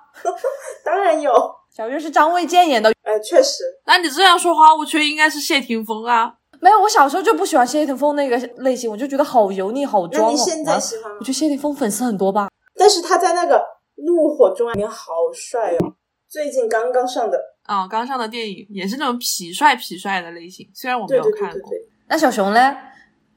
[0.84, 1.59] 当然有。
[1.80, 6.34] 小月是张卫健演的，呃，确实，那你这样说，花无缺应该是谢霆锋啊。
[6.60, 10.26] 没有，我小时候就不喜欢谢霆锋那个类型，我就觉得好油腻、好装哦。
[10.26, 11.28] 那你现在啊喜欢吗我觉？
[11.28, 12.50] 得谢霆锋粉丝很多吧？
[12.76, 13.56] 但是他在那个
[14.04, 15.94] 《怒火中》里面好帅哦，
[16.28, 17.40] 最近刚刚上的。
[17.62, 21.48] 啊、刚上的电影也是那种痞帅痞帅的类型，虽然我没有看过。
[21.48, 22.76] 对对对对，那小熊嘞？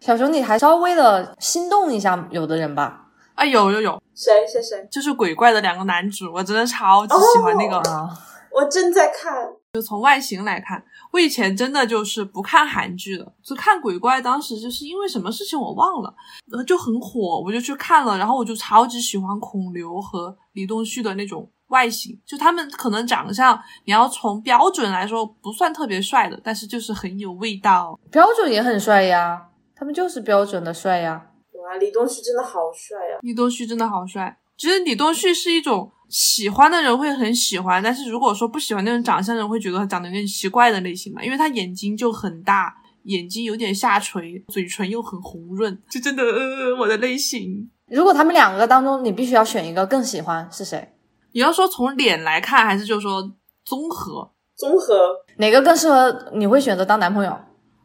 [0.01, 3.05] 小熊，你还稍微的心动一下有的人吧？
[3.35, 4.85] 啊，有有有，谁谁谁？
[4.91, 7.77] 就是鬼怪的两个男主，我真的超级喜欢那个。
[7.89, 8.09] 啊，
[8.53, 9.33] 我正在看。
[9.73, 14.21] 就从外形来看，我以前真的就是不看韩剧的，就看鬼怪。
[14.21, 16.13] 当时就是因为什么事情我忘了，
[16.51, 18.15] 呃，就很火，我就去看了。
[18.17, 27.99] 然后我就超级喜欢孔刘和李东旭的那种外形，就他们可能长相，你要从标准来说不算特别帅的，但是就是很有味道。
[28.11, 31.29] 标准也很帅呀，他们就是标准的帅呀。
[31.53, 33.17] 哇，李东旭真的好帅啊！
[33.21, 47.69] 李东旭真的好帅，其实李东旭是一种喜欢的人会很喜欢，但是如果说不喜欢那种长相的人会觉得他长得有点奇怪的类型嘛，因为他眼睛就很大，眼睛有点下垂，嘴唇又很红润， 就真的呃我的类型。
[47.87, 50.93] 如果他们两个当中，你必须要选一个更喜欢是谁？
[51.33, 53.31] 你要说从脸来看，还是就说
[53.65, 54.93] 综合综合
[55.37, 56.31] 哪个更适合？
[56.35, 57.31] 你会选择当男朋友？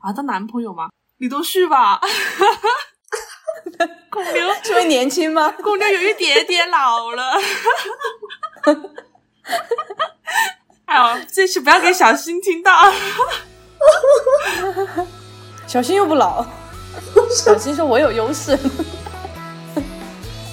[0.00, 0.12] 啊？
[0.12, 0.88] 当男朋友吗？
[1.16, 1.98] 李东旭吧，
[4.10, 5.50] 孔刘，是因为年轻吗？
[5.62, 7.40] 孔刘有一点点老了。
[10.86, 12.92] 哎呦，这次不要给小新听到。
[15.66, 16.44] 小新又不老，
[17.30, 18.58] 小新说我有优势。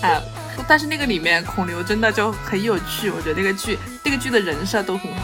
[0.02, 0.22] 哎，
[0.68, 5.20] 但是那个里面孔刘真的就很有趣，我觉得那个剧那个剧的人设都很好。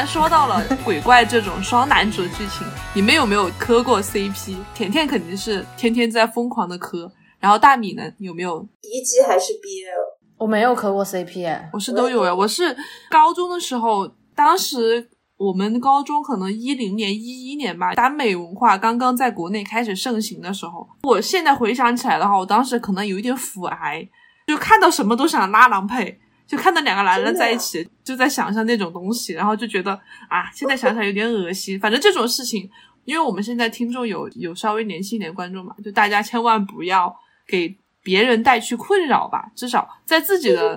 [0.00, 4.56] 然说到了鬼怪这种双男主的剧情，你们有没有磕过 CP？
[4.74, 10.38] 甜甜肯定是天天在疯狂的磕，然后大米呢有没有？B G 还是 B L？
[10.38, 12.74] 我没有磕过 CP 哎，我是都有呀，我是
[13.10, 24.08] 高中的时候，当时我们高中可能一零年、一一年吧，耽美文化刚刚在国内开始盛行的时候，我现在回想起来的话，我当时可能有一点腐癌，
[24.46, 26.18] 就看到什么都想拉郎配，
[26.50, 29.92] 就看到两个男人在一起，就在想象那种东西，然后就觉得
[30.28, 31.78] 啊，现在想想有点恶心。
[31.78, 32.68] 反正这种事情，
[33.04, 37.14] 因为我们现在听众有有稍微年轻一点观众嘛，就大家千万不要
[37.46, 40.76] 给别人带去困扰吧，至少在自己的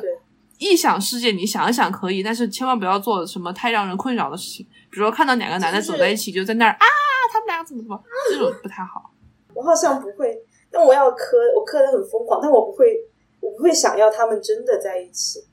[0.59, 6.85] 臆想世界，你想一想可以，但是千万不要做什么太让人困扰的事情，比如说看到两个男的走在一起，就在那儿啊，
[7.31, 9.09] 他们俩怎么怎么， 这种不太好。
[9.55, 10.37] 我好像不会，
[10.71, 12.95] 但我要磕，我磕的很疯狂，但我不会，
[13.39, 15.52] 我不会想要他们真的在一起，我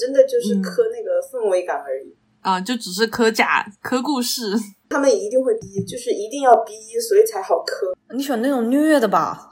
[0.00, 2.16] 真的就是嗯磕那个氛围感而已。
[2.40, 4.42] 啊，就只是磕假磕故事。
[4.88, 7.92] 他们一定会逼，就是一定要逼，所以才好磕。
[8.14, 9.50] 你喜欢那种虐的吧？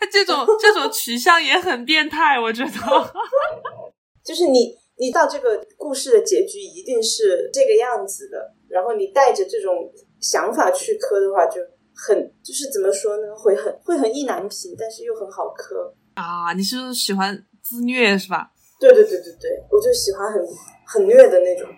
[0.00, 2.70] 他这种 这种取向也很变态，我觉得。
[4.26, 9.90] 就是你，你到这个故事的结局一定是这个样子的，然后你带着这种
[10.20, 11.60] 想法去磕的话，就
[11.94, 15.94] 很就是怎么说呢，会很会很意难平，但是又很好磕。
[16.14, 18.50] 啊，你是喜欢自虐是吧？
[18.92, 20.42] 对对对对对，我就喜欢很
[20.86, 21.68] 很虐的那种。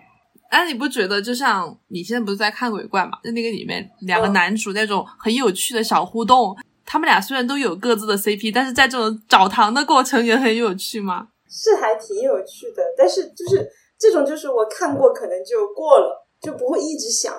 [0.49, 3.19] 哎，你不觉得就像你现在不是在看鬼怪嘛？
[3.23, 11.29] 就那个里面，两个嗯男主那种很有趣的小互动，他们俩虽然都有各自的 CP，但是在这种找糖的过程也很有趣吗。
[11.49, 17.35] 是还挺有趣的，但是就是这种，就是我看过可能就过了，就不会一直想。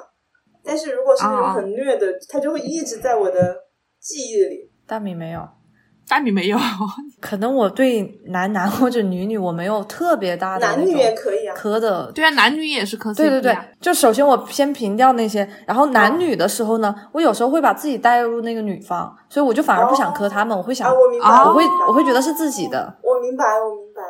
[0.64, 3.58] 但是如果是那种啊很虐的，他就会一直在我的
[4.00, 4.70] 记忆里。
[4.86, 5.48] 大米没有，
[6.10, 6.58] 大米没有，
[7.20, 12.10] 可能我对男男或者女女我没有特别大的男女那种也可以啊，磕的。
[12.14, 22.98] 对啊，男女也是磕 CP 对对对啊，就首先我先评掉那些，然后男女的时候呢，我有时候会把自己带入那个女方，所以我就反而不想磕他们，我会想，啊，我明我会我会觉得是自己的。
[23.04, 24.02] 我明白，我明白。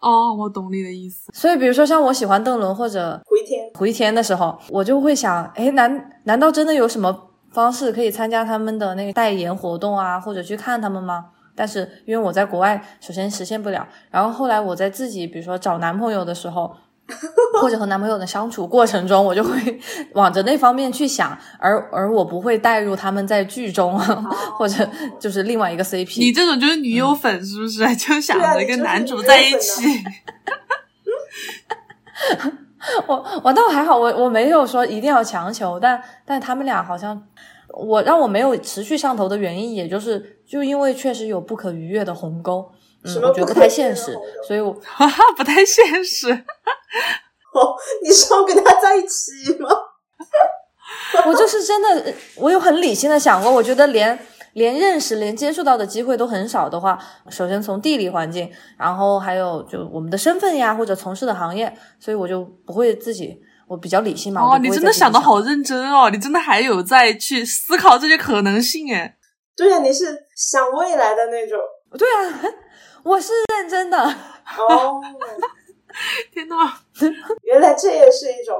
[0.00, 1.32] 哦，我懂你的意思。
[1.32, 11.24] 所以比如说像我喜欢邓伦或者回天，胡一天的时候，我就会想，哎，难难道真的有什么方式可以参加他们的那个代言活动啊，或者去看他们吗？
[11.58, 16.72] 但是因为我在国外，首先实现不了，然后后来我在自己比如说找男朋友的时候，
[17.60, 19.80] 或者和男朋友的相处过程中，我就会
[20.14, 23.98] 往着那方面去想，而而我不会带入他们在剧中，
[24.56, 26.20] 或者就是另外一个 CP。
[26.20, 27.78] 你这种就是女友粉是不是？
[27.96, 29.82] 就想着跟男主在一起。
[33.06, 37.20] 我我倒还好，我我没有说一定要强求，但但他们俩好像
[37.74, 42.70] 我让我没有持续上头的原因，也就是就因为确实有不可逾越的鸿沟，
[43.04, 46.32] 嗯我觉得不太现实所以我哈哈，不太现实。
[47.54, 49.68] 哦，你是要跟他在一起吗？
[51.26, 54.18] 我就是真的，我有很理性的想过，我觉得连
[54.54, 64.42] 连认识、连接触到的机会都很少的话，首先从地理环境，然后还有就我们的身份呀，或者从事的行业，所以我就不会自己，我比较理性嘛。
[64.42, 69.16] 我哦，就不会你真的想想的好认真哦，你真的还有在去思考这些可能性哎。
[69.56, 70.04] 对啊，你是
[70.38, 71.58] 想未来的那种。
[71.98, 72.44] 对啊，
[73.02, 73.98] 我是认真的。
[73.98, 75.02] 哦，
[76.32, 76.54] 天呐，
[77.42, 78.56] 原来这也是一种。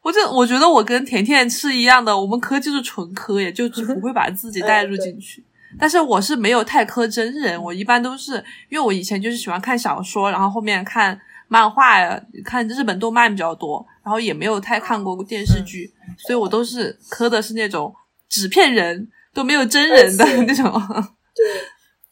[0.00, 5.44] 我这我觉得我跟甜甜是一样的，我们磕就是纯磕，也就是不会把自己 带入进去。
[5.78, 8.34] 但是我是没有太磕真人，我一般都是
[8.68, 17.92] 因为我以前就是喜欢看小说，然后后面看漫画呀，看日本动漫比较多，然后也没有太看过电视剧，所以我都是磕的是那种
[18.28, 20.64] 纸片人，都没有真人的那种。
[21.32, 21.46] 对，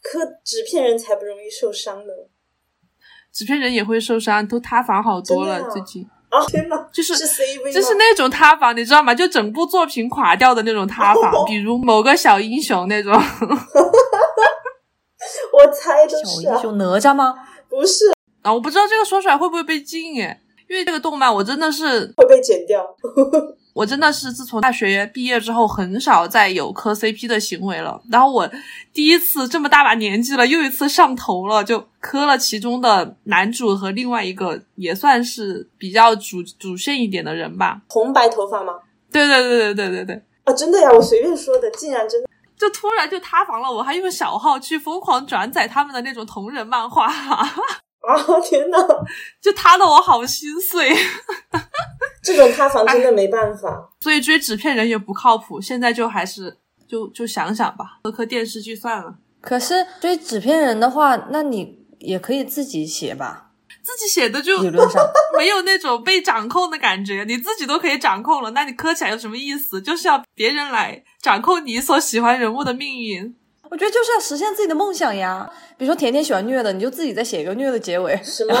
[0.01, 2.13] 磕纸片人才不容易受伤呢。
[3.33, 7.73] 纸片人也会受伤，都塌房好多了，啊最近啊，天哪，就是是 CV？
[7.73, 9.13] 就是那种塌房，你知道吗？
[9.13, 13.11] 就整部作品垮掉的那种塌房，比如某个小英雄那种。
[15.51, 17.33] 我猜就是、啊，小英雄哪吒吗？
[17.67, 18.05] 不是
[18.41, 22.95] 啊，我不知道这个说出来会不会被禁哎，因为这个动漫我真的是，会被剪掉。
[23.77, 28.01] 我真的是自从大学毕业之后，很少再有磕 CP 的行为了。
[28.09, 28.49] 然后我
[28.91, 37.79] 第一次这么大把年纪了，又一次上头了，就磕了其中的男主和另外一个也算是比较主主线一点的人吧。
[37.89, 38.73] 红白头发吗？
[39.11, 42.27] 对对对对对对对，啊，真的呀，我随便说的，竟然真的。
[42.57, 47.47] 就突然就塌房了，我还用小号去疯狂转载他们的那种同人漫画，啊！
[48.43, 48.79] 天哪，
[49.39, 50.97] 就塌的我好心碎。
[52.33, 53.89] 这种塌房真的没办法。
[54.01, 59.15] 所以追纸片人也不靠谱，现在就还是就就想想吧，磕磕电视剧算了。
[59.41, 63.51] 可是追纸片人的话，那你也可以自己写吧？
[63.81, 65.01] 自己写的就理论上，
[65.37, 69.81] 没有那种被掌控的感觉，你自己都可以掌控了，那你磕起来有什么意思？
[69.81, 73.33] 就是要别人来掌控你所喜欢人物的命运。
[73.69, 75.49] 我觉得就是要实现自己的梦想呀。
[75.77, 78.55] 比如说甜甜喜欢虐的，你就自己再写一个虐的结尾；什么？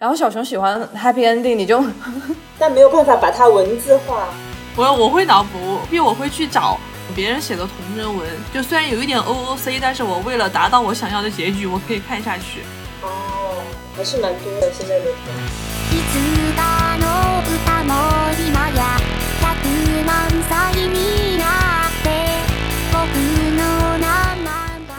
[0.00, 1.84] 然后小熊喜欢 happy ending，你就
[2.58, 4.28] 但没有办法把它文字化。
[4.76, 6.78] 我我会脑补，因为我会去找
[7.14, 12.62] 别人写的同人文，就虽然有一点 OOC，但是我为了达到我想要的结局，我可以看下去。
[13.02, 13.62] 哦，
[13.96, 14.72] 还是蛮多的。
[14.72, 15.14] 现在的い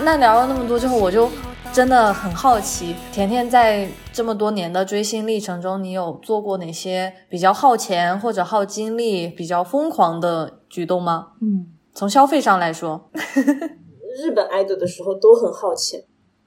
[0.06, 1.28] 那聊了那么多之后，我就
[1.74, 11.30] 真的很好奇，甜甜在这么多年的追星历程中，你有做过哪些比较耗钱或者耗精力、比较疯狂的举动吗？
[11.42, 13.10] 嗯，从消费上来说，
[14.24, 16.00] 日本 idol 的时候都很耗钱，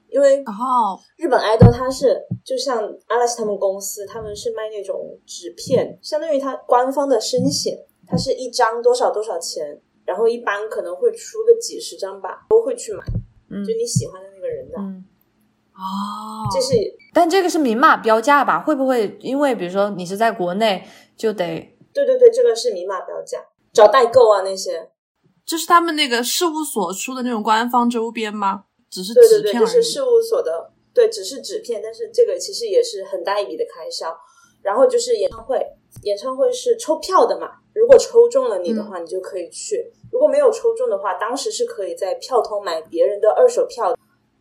[0.07, 13.03] 因为哦，日本 idol 它是就像阿拉西他们公司，他们是卖那种纸片，相当于它官方的声写，它是一张多少多少钱，然后一般可能会出个几十张吧，都会去买，
[13.49, 13.63] 嗯。
[13.65, 15.05] 就你喜欢的那个人的，嗯，
[15.73, 16.73] 哦，这是。
[17.13, 18.59] 但这个是明码标价吧？
[18.59, 20.87] 会不会因为比如说你是在国内
[21.17, 23.39] 就得对对对，这个是明码标价，
[23.73, 24.89] 找代购啊那些，
[25.45, 28.65] 这是他们那个事务所出的那种官方周边吗？
[28.89, 34.15] 只是对对对，纸片是事务所的，对，只是纸片，但是这个其实也是很大一笔的开销。
[34.61, 35.59] 然后就是演唱会，
[36.03, 39.77] 演唱会是抽票的嘛，如果抽中了你的话，你就可以去；
[40.11, 43.95] 如果没有抽中的话，当时是可以在票通买别人的二手票，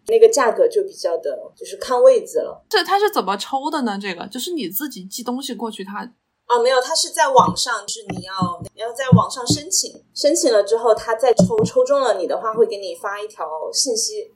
[0.09, 2.65] 那个价格就比较的，就是看位子了。
[2.69, 3.99] 这他是怎么抽的呢？
[4.01, 6.11] 这个就是你自己寄东西过去，他
[6.47, 8.33] 啊，没有，他是在网上，就是你要
[8.75, 14.33] 你要在网上申请，申请了之后，他再抽抽中了你的话，会给你发一条信息，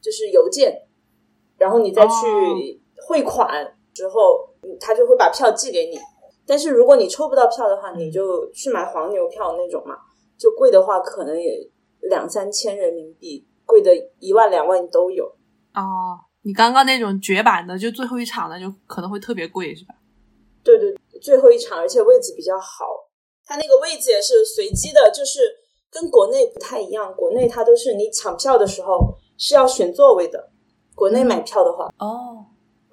[0.00, 0.86] 就是邮件，
[1.58, 5.98] 然后你再去汇款之后，嗯他就会把票寄给你。
[6.46, 9.96] 但是如果你抽不到票的话，你就去买黄牛票那种嘛，
[10.38, 11.58] 就贵的话可能也
[12.02, 13.90] 两三千人民币，贵的
[14.20, 15.24] 一万两万都有。
[15.74, 19.94] 哦，你刚刚那种绝版的，就最后一场的，就可能会特别贵，是吧？
[20.62, 22.84] 对对，最后一场，而且位置比较好。
[23.44, 25.40] 它那个位置也是随机的，就是
[25.90, 27.14] 跟国内不太一样。
[27.14, 30.50] 国内它都是你抢票的时候是要选座位的，
[30.94, 32.46] 国内买票的话，哦？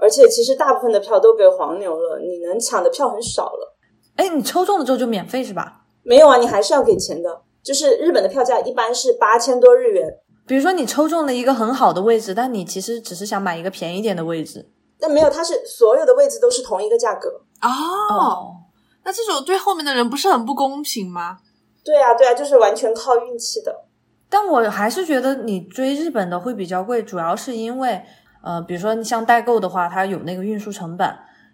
[0.04, 3.74] 而且其实大部分的票都给黄牛了，你能抢的票很少了。
[4.18, 5.86] 哎，你抽中了之后就免费是吧？
[6.04, 7.42] 没有啊，你还是要给钱的。
[7.64, 10.06] 就是日本的票价一般是八千多日元，
[10.46, 14.70] 比如说你抽中了一个很好的位置，但你其实只是想买一个便宜点的位置。
[15.00, 17.30] 但没有，它是所有的位置都是同一个价格。
[17.62, 18.52] 哦，
[19.06, 21.38] 那这种对后面的人不是很不公平吗？
[21.86, 23.86] 对啊，对啊，就是完全靠运气的。
[24.30, 28.04] 但我还是觉得你追日本的会比较贵，主要是因为
[28.44, 31.10] 呃，比如说你像代购的话，它有那个运输成本，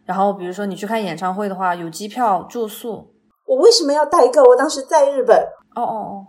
[0.06, 3.14] 然后比如说你去看演唱会的话，有机票、住宿。
[3.46, 4.44] 我为什么要代购？
[4.44, 5.38] 我当时在日本。
[5.76, 6.28] 哦哦哦，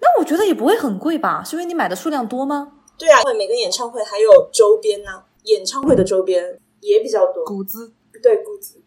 [0.00, 1.42] 那我觉得也不会很贵吧？
[1.44, 2.72] 是因为你买的数量多吗？
[2.96, 7.44] 对啊，因为每个演唱会还有周边呢、演唱会的周边也比较多。
[7.44, 7.92] 谷子
[8.22, 8.82] 对，谷子。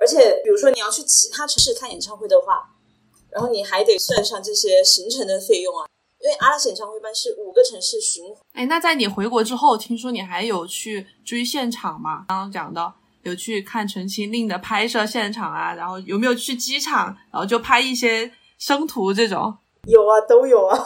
[0.00, 2.70] 而且，比如说你要去其他城市看演唱会的话，
[3.30, 5.86] 然后你还得算上这些行程的费用啊。
[6.20, 12.24] 因为阿拉斯演唱会一般是五个城市巡回，哎，那在你回国之后，听说你还有去追现场吗？
[12.28, 12.92] 刚刚讲到
[13.22, 19.56] 有去看《陈情令》的拍摄现场啊，然后有没有去机场，然后就拍一些生图这种？
[19.86, 20.76] 有啊，都有啊。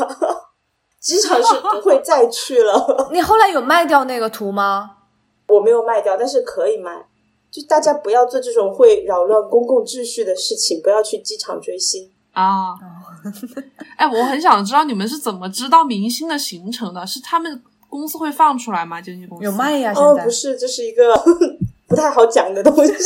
[1.01, 4.99] 机场是不会再去了， 你后来有卖掉那个图吗？
[5.49, 7.07] 我没有卖掉，但是可以卖。
[7.51, 12.11] 就大家不要做这种会扰乱公共秩序的事情，不要去机场追星。
[12.33, 12.75] 啊，
[13.97, 17.07] 哎，我很想知道你们是怎么知道明星的行程的？
[17.07, 19.01] 是他们公司会放出来吗？
[19.01, 21.15] 经纪公司有卖呀，现哦，不是，这是一个
[21.89, 22.93] 不太好讲的东西。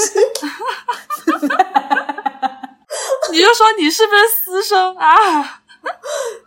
[3.33, 5.63] 你就说你是不是私生啊？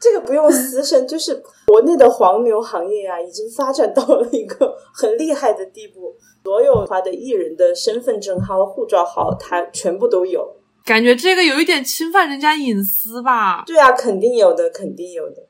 [0.01, 10.55] 这个不用私生，就是国内的黄牛行业啊，已经发展到了一个很厉害的地步，所有他的艺人的身份证号、护照号，他全部都有。
[10.85, 13.63] 感觉这个有一点侵犯人家隐私吧？
[13.65, 15.47] 对啊，肯定有的，肯定有的。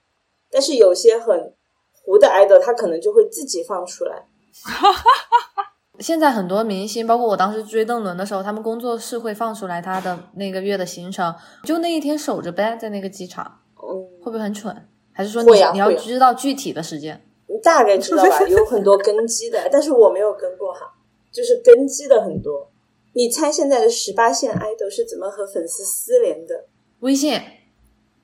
[0.52, 1.54] 但是有些很
[2.04, 4.26] 糊的 idol，他可能就会自己放出来。
[6.00, 14.88] 现在很多明星，包括我当时追邓伦的时候，他们工作室会放出来他的那个月的行程，就那一天守着呗，在那个机场，嗯，会不会很蠢？
[15.14, 17.22] 还是说你、你要知道具体的时间？
[17.48, 18.42] 你大概知道吧？
[18.48, 20.82] 有很多跟机的，但是我没有跟过哈，
[21.32, 22.72] 就是跟机的很多。
[23.20, 26.68] 你猜现在的十八线 idol 是怎么和粉丝私联的
[27.02, 27.34] 微信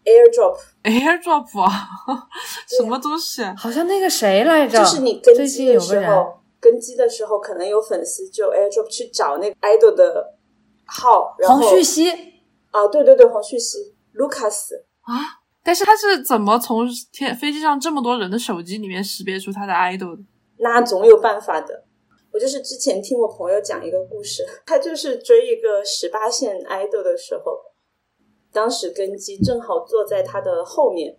[0.05, 1.69] ？AirDrop，AirDrop 啊，
[2.65, 3.43] 什么东西？
[3.57, 4.79] 好像那个谁来着？
[4.79, 10.35] 就是你跟最机的时候，跟机的时候可能有粉丝就 AirDrop 去找那个 idol 的
[10.85, 12.09] 号，然后黄旭熙，
[12.71, 15.41] 啊，对对对，黄旭熙、Lucas，啊！
[15.61, 20.23] 但是他是怎么从天飞机上这么多人的手机里面识别出他的 idol 的？
[20.59, 21.83] 那总有办法的。
[22.35, 27.57] 我就是之前听我朋友讲一个故事，他就是追一个十八线 idol 的时候，
[28.51, 31.17] 当时根基正好坐在他的后面，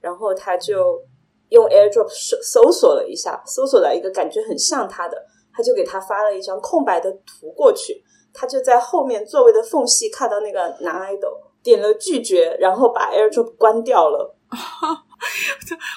[0.00, 1.02] 然后他就
[1.50, 5.22] 用 AirDrop 搜搜索了一下，搜索到一个感觉很像他的，
[5.52, 14.34] 他就给他发了一张空白的图过去，他就在后面座位的缝隙看到那个男 idol，点了拒绝，然后把 AirDrop 关掉了。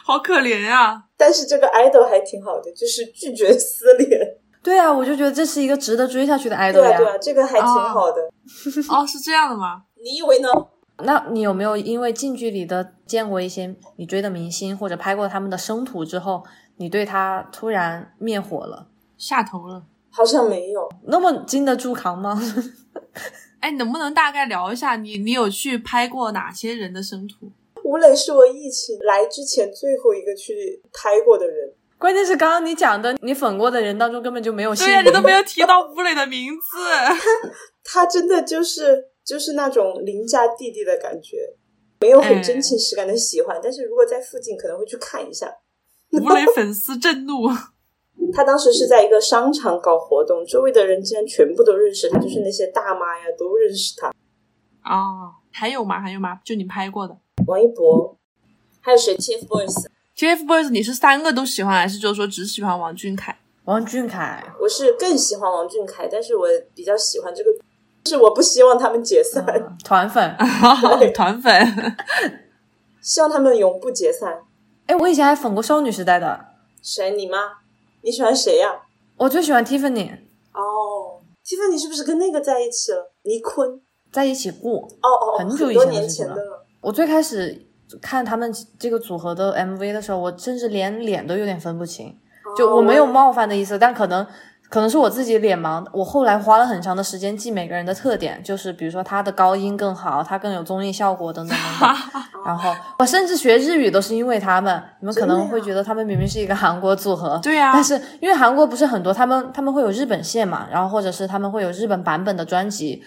[0.03, 4.40] 好可怜呀、但是这个 idol 还挺好的，就是拒绝撕 脸。
[4.64, 6.72] 对啊，我就觉得这是一个值得追下去的 idol 呀。
[6.74, 8.22] 对啊，对啊，这个还挺好的。
[8.89, 9.84] 哦，是这样的吗？
[10.03, 10.49] 你以为呢？
[11.03, 16.43] 那你有没有因为近距离的见过一些你追的明星，或者拍过他们的生图之后，
[16.78, 18.88] 你对他突然灭火了？
[19.18, 19.84] 下头了。
[20.12, 20.88] 好像没有。
[21.05, 22.39] 那么经得住扛吗？
[23.62, 27.51] 哎，能不能大概聊一下你你有去拍过哪些人的生图？
[27.84, 31.74] 吴磊是我疫情来之前最后一个去拍过的人。
[32.01, 35.11] 关键是刚刚你讲的，你粉过的人当中根本就没有姓对呀、名。
[35.11, 36.77] 你都没有提到吴磊的名字。
[37.85, 41.37] 他真的就是就是那种邻家弟弟的感觉，
[41.99, 45.47] 没有很真情实感的喜欢，但是如果在附近可能会去看一下。
[46.13, 47.47] 吴磊粉丝震怒。
[48.33, 54.07] 他当时是在一个商场搞活动，周围的人竟然全部都认识他，就是那些大妈呀都认识他。
[54.83, 56.01] 哦，还有吗？
[56.01, 56.39] 还有吗？
[56.43, 58.17] 就你拍过的王一博，
[58.79, 59.85] 还有谁？TFBOYS，
[60.18, 63.38] TFBOYS，你是三个都喜欢，还是就是说只喜欢王俊凯？
[63.66, 67.49] 王俊凯，我是更喜欢王俊凯，但是我比较喜欢这个，
[68.05, 70.36] 是我不希望他们解散，嗯团粉。
[71.14, 71.97] 团粉。
[73.01, 74.41] 希望他们永不解散。
[74.86, 76.45] 哎，我以前还粉过少女时代的，
[76.82, 77.12] 谁？
[77.12, 77.38] 你吗？
[78.03, 78.82] 你喜欢谁呀、
[79.18, 80.12] 我最喜欢 Tiffany，
[80.53, 83.12] 哦，，Tiffany 是不是跟那个在一起了？
[83.24, 83.80] 尼坤？
[84.12, 84.88] 在一起过。
[85.01, 86.36] 哦哦，哦很久以前了。
[86.82, 87.64] 我最开始
[87.99, 92.15] 看他们这个组合的 MV 的时候，我甚至连脸都有点分不清。
[92.57, 94.25] 就哦我没有冒犯的意思，但可能
[94.69, 95.85] 可能是我自己脸盲。
[95.93, 101.97] 我后来花了很长的时间记每个人的特点，就是比如说他的高音更好，他更有综艺效果等等等等。
[102.43, 104.81] 然后我甚至学日语都是因为他们。
[104.99, 113.03] 你们可能会觉得他们明明是一个韩国组合，对呀、但是因为韩国不是很多，他们他们会有日本线嘛，然后或者是他们会有日本版本的专辑。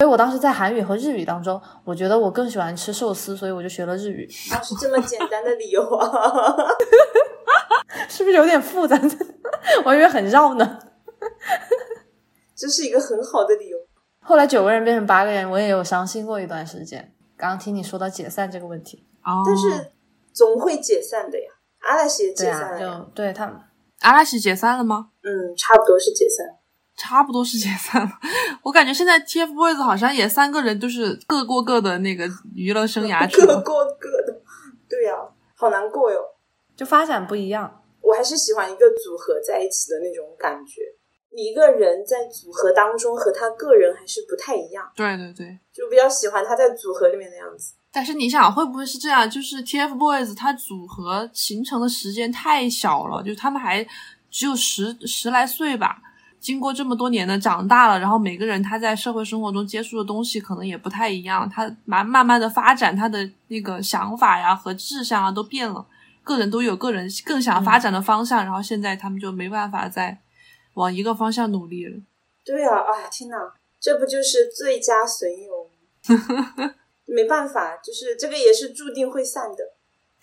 [0.00, 6.56] 所以我当时在韩语和日语当中，我觉得我更喜欢吃寿司，所以我就学了日语，啊，是这么简单的理由啊！
[8.08, 8.98] 是不是有点复杂？
[9.84, 10.78] 我以为很绕呢。
[12.56, 13.76] 这是一个很好的理由。
[14.20, 17.12] 后来九个人变成八个人，我也有伤心过一段时间。
[17.36, 19.92] 刚刚听你说到解散这个问题，哦，但是
[20.32, 21.44] 总会解散的呀。
[21.80, 23.56] 阿拉西解散了呀，就对他们
[24.00, 25.10] 阿拉西解散了吗？
[25.22, 26.46] 嗯，差不多是解散。
[27.00, 28.10] 差不多是解散了。
[28.62, 33.46] 我感觉现在 TFBOYS 好像也三个人都是各过各的那个娱乐生涯各。
[33.62, 34.38] 过各的，
[34.86, 35.14] 对呀、
[35.54, 36.20] 好难过哟。
[36.76, 37.82] 就发展不一样。
[38.02, 40.82] 我还是喜欢一个组合在一起的那种感觉。
[41.32, 45.58] 你一个人在组合当中和他个人还是不太一样，对对对。
[45.72, 47.72] 就比较喜欢他在组合里面的样子。
[47.90, 49.28] 但是你想，会不会是这样？
[49.30, 53.86] 就是 TFBOYS 他组合形成的时间太小了，就他们还
[54.30, 56.02] 只有十十来岁吧。
[56.40, 65.84] 经过这么多年的长大了，然后每个人他在社会生活中接触的东西可能也不太一样，他慢慢慢的发展，他的那个想法呀和志向啊都变了，
[66.24, 70.18] 个人都有个人更想发展的方向，然后现在他们就没办法再
[70.74, 72.00] 往一个方向努力了。
[72.44, 73.36] 对啊，哎呀天哪，
[73.78, 75.68] 这不就是最佳损友
[76.56, 76.74] 吗？
[77.04, 79.58] 没办法，就是这个也是注定会散的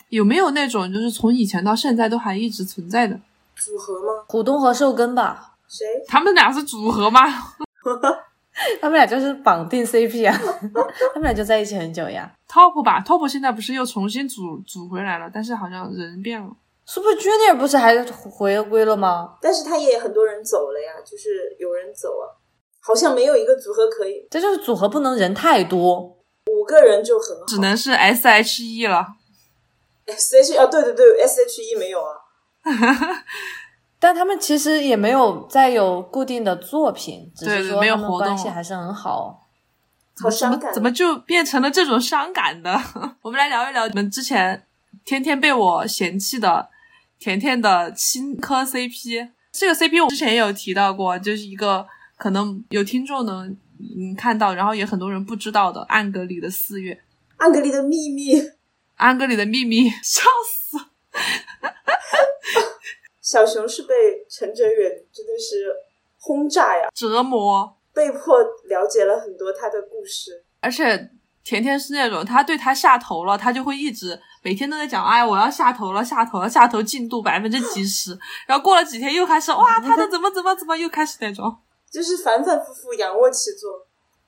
[0.08, 3.20] 有没有那种就是从以前到现在都还一直存在的？
[3.54, 4.24] 组合吗？
[4.26, 5.86] 虎东和寿根吧，谁？
[6.08, 7.20] 他们俩是组合吗？
[8.80, 10.34] 他们俩就是绑定 CP 啊，
[11.14, 12.28] 他们俩就在一起很久呀。
[12.48, 16.48] Top 吧，Top 现在不是又重新组组回来了，但是好像人变了。
[16.84, 19.36] Super Junior 不是还回归了吗？
[19.40, 22.24] 但是他也很多人走了呀，就是有人走啊，
[22.80, 26.16] 好像没有一个组合可以这就是组合不能人太多。
[26.50, 27.44] 五个人就很好。
[27.46, 29.06] 只能是 S.H.E 了。
[30.06, 32.16] SHE 啊，对对对，S H E 没有啊，
[34.00, 39.12] 但他们其实也没有再有固定的作品，只对对没有是说他们活动关系还是很好。
[39.12, 39.44] 好
[40.14, 40.72] 怎么伤感。
[40.74, 42.80] 怎么就变成了这种伤感的？
[43.22, 44.66] 我们来聊一聊你们之前
[45.04, 46.68] 天天被我嫌弃的
[47.18, 49.30] 甜甜的新科 CP。
[49.52, 51.86] 这个 CP 我之前也有提到过，就是一个
[52.16, 53.48] 可能有听众能
[53.80, 57.00] 嗯看到，然后也很多人不知道的暗格里的四月，
[57.38, 58.34] 暗格里的秘密，
[58.96, 60.78] 暗格里的秘密， 笑死！
[63.28, 65.70] 小熊是被陈哲远真的是
[66.18, 70.42] 轰炸呀，折磨，被迫了解了很多他的故事。
[70.60, 71.10] 而且
[71.44, 81.54] 甜甜是那种，他对他下头了，他就会一直每天都在讲，哎，我要下头了，下头了，下头进度百分之几十，然后过了几天又开始，哇，他的怎么怎么怎么又开始那种。
[81.92, 83.86] 就是反反复复，仰卧起坐。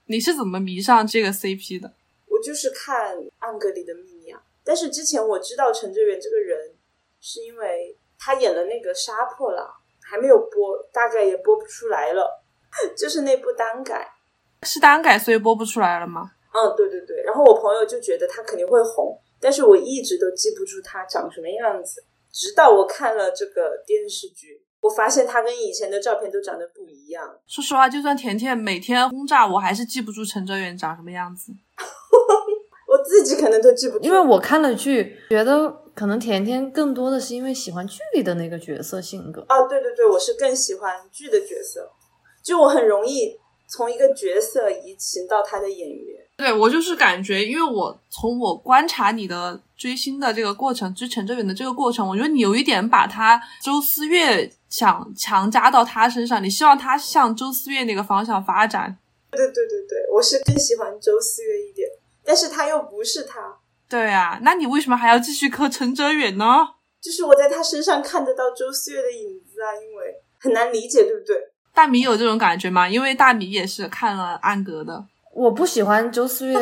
[0.09, 1.95] 你是怎么迷上这个 CP 的？
[2.27, 6.75] 我就是看《暗格里的秘密》啊，但是之前我知道陈哲远这个人，
[7.19, 9.67] 是因为他演的那个《杀破狼》，
[10.09, 12.45] 还没有播，大概也播不出来了，
[12.97, 14.07] 就是那部单改。
[14.63, 16.33] 是单改所以播不出来了吗？
[16.53, 17.23] 嗯，对对对。
[17.23, 27.41] 然后我朋友就觉得他肯定会红，但是我一直都记不住他长什么样子，直到我看了这个电视剧，我发现他跟以前的照片都长得不一样。
[27.47, 31.53] 说实话，就算甜甜每天轰炸我，还是记不住陈哲远长什么样子。
[32.99, 34.05] 自己可能都记不住。
[34.05, 39.45] 因为我看了剧，觉得可能甜甜更多的是因为喜欢剧里的那个角色性格。
[39.49, 41.91] 啊，对对对，我是更喜欢剧的角色，
[42.43, 43.39] 就我很容易
[43.69, 46.21] 从一个角色移情到他的演员。
[46.37, 58.97] 对我就是感觉，因为我从我观察你的追星的这个过程，追陈哲远的这个过程，我觉得你有一点把他周思月想强加到他身上，你希望他向周思月那个方向发展。
[59.31, 61.87] 对对对对，我是更喜欢周思月一点，
[62.25, 63.59] 但是他又不是他，
[63.89, 66.45] 对啊，那你为什么还要继续磕陈哲远呢？
[67.01, 71.37] 就是我在他身上看得到周思月的影子啊，因为很难理解，对不对？
[71.73, 72.89] 大米有这种感觉吗？
[72.89, 75.05] 因为大米也是看了安格的。
[75.33, 76.59] 我不喜欢周思月，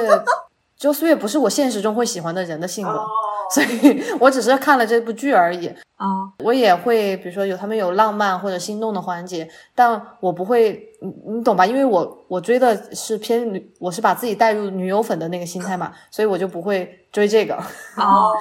[0.78, 3.06] 周思月不是我现实中会喜欢的人的性格，哦，
[3.52, 5.66] 所以我只是看了这部剧而已。
[5.96, 6.06] 啊、
[6.44, 11.66] 我也会，比如说有他们有浪漫或者心动的环节，但我不会，你你懂吧？
[11.66, 17.56] 因为我我追的是偏女，我是把自己带入女友粉的那个心态嘛，所以我就不会追这个。
[17.98, 18.32] 哦，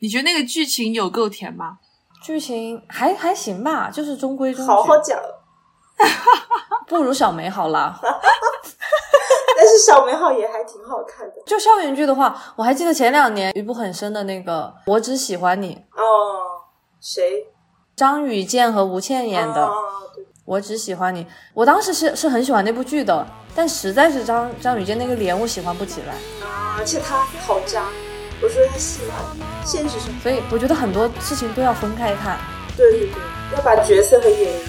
[0.00, 1.78] 你觉得那个剧情有够甜吗？
[2.20, 5.16] 剧情还还行吧，就是中规中矩，好好讲。
[6.88, 7.96] 不如小梅好啦。
[9.60, 16.40] 但是小美好也还挺好看的就校园剧的话，我还记得前两年一部很深的那个《我只喜欢你》，哦。
[16.98, 17.46] 谁
[17.94, 19.66] 张雨健和吴倩演的。
[19.66, 19.74] 哦
[20.14, 27.84] 对我只喜欢你，我当时是是很喜欢那部剧的，但实在是张张雨健那个脸我喜欢不起来，啊，而且他好渣。
[28.42, 29.14] 我说他戏嘛，
[29.64, 32.38] 现实生活，所以我觉得很多事情都要分开看。
[32.76, 33.12] 对对对，
[33.54, 34.60] 要把角色和演员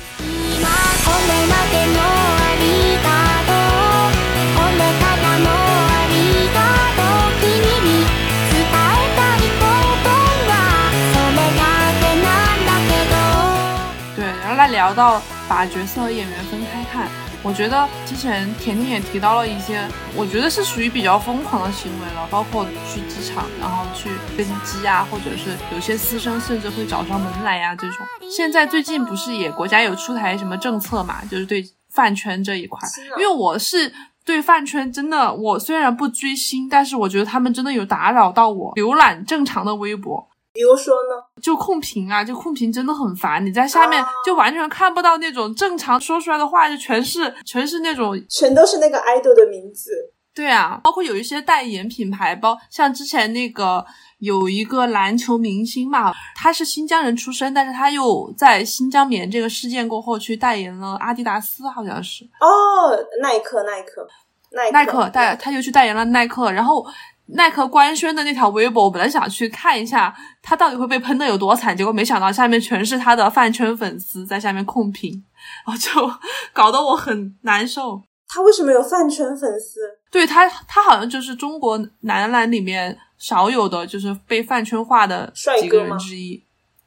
[14.72, 17.08] 聊到把角色和演员分开看，
[17.44, 27.98] 我觉得之前甜甜也提到了一些，我觉得是属于比较疯狂的行为了，包括去机场，然后去跟机啊，或者是有些私生甚至会找上门来呀、这种。
[28.36, 32.80] 现在最近不是也国家有出台什么政策嘛，就是对饭圈这一块
[33.20, 33.94] 因为我是。
[34.24, 40.30] 对饭圈真的，我虽然不追星，但是我觉得他们真的有打扰到我浏览正常的微博。
[40.54, 43.46] 比如说呢，就控评啊，就控评真的很烦。
[43.46, 49.92] 你在下面啊就完全看不到那种正常说出来的话，就全是全是那种全都是那个 idol 的名字。
[50.34, 53.86] 对啊，包括有一些代言品牌包，像之前那个
[54.20, 64.08] 有一个篮球明星嘛，他是新疆人出身，但是他又在新疆棉这个事件过后去代言了阿迪达斯，好像是哦，耐克，耐克，
[64.52, 66.86] 耐克，耐克代，他又去代言了耐克，然后。
[67.34, 75.24] 耐克官宣的那条微博，我本来想去看一下他到底会被喷的有多惨，结果没想到下面全是他的饭圈粉丝在下面控评，
[75.66, 76.14] 然后就
[76.52, 78.02] 搞得我很难受。
[78.28, 79.80] 他为什么有饭圈粉丝？
[80.10, 86.44] 对他，他好像就是中国男篮里面少有的就是被饭圈化的几个人帅哥之一，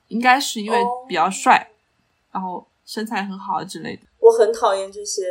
[0.09, 1.71] 应该是因为哦比较帅，
[2.33, 4.03] 然后身材很好之类的。
[4.21, 5.23] 我很讨厌这些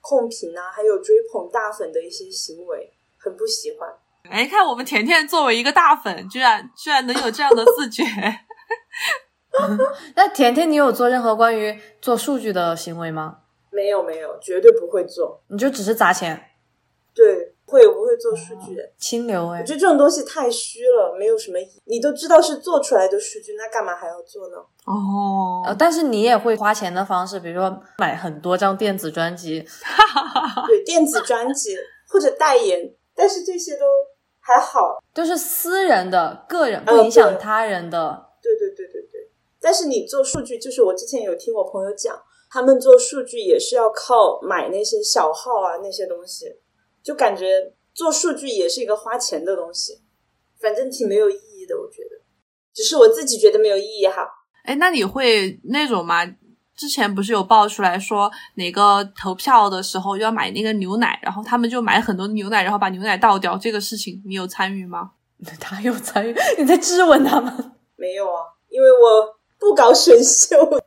[0.00, 3.88] 控评啊，还有追捧大粉的一些行为，很不喜欢。
[4.30, 8.02] 哎，看我们甜甜作为一个大粉，居然居然能有这样的自觉，
[10.14, 13.38] 那甜甜，你有做任何关于做数据的行为吗？
[13.70, 15.42] 没有没有，绝对不会做。
[15.48, 16.50] 你就只是砸钱，
[17.14, 18.82] 对，会不会做数据的？
[18.96, 19.66] 清流哎我。
[19.66, 21.82] 觉得这种东西太虚了，没有什么意义。
[21.86, 24.56] 你都知道是做出来的数据，那干嘛还要做呢？
[24.86, 29.66] 哦呃，，但是你也会花钱的方式，比如说买很多张电子专辑，
[30.66, 31.76] 对，电子专辑
[32.08, 33.84] 或者代言，但是这些都
[34.42, 35.02] 还好。
[35.14, 38.28] 就是私人的、个人呃不影响他人的。
[38.42, 39.30] 对对对对对。
[39.60, 42.20] 但是你做数据，就是我之前有听我朋友讲，
[42.50, 46.56] 他们做数据也是要靠买那些小号啊那些东西，
[47.02, 50.00] 就感觉做数据也是一个花钱的东西，
[50.60, 52.20] 反正挺没有意义的，我觉得。
[52.74, 54.28] 只是我自己觉得没有意义哈。
[54.64, 56.24] 哎，那你会那种吗？
[56.82, 65.12] 之前不是有爆出来说哪个投票的时候要买那个牛奶，然后他们就买很多牛奶，然后把牛奶倒掉，这个事情你有参与吗？
[65.60, 67.72] 他有参与，你在质问他们？
[67.94, 70.84] 没有啊，因为我不搞选秀的，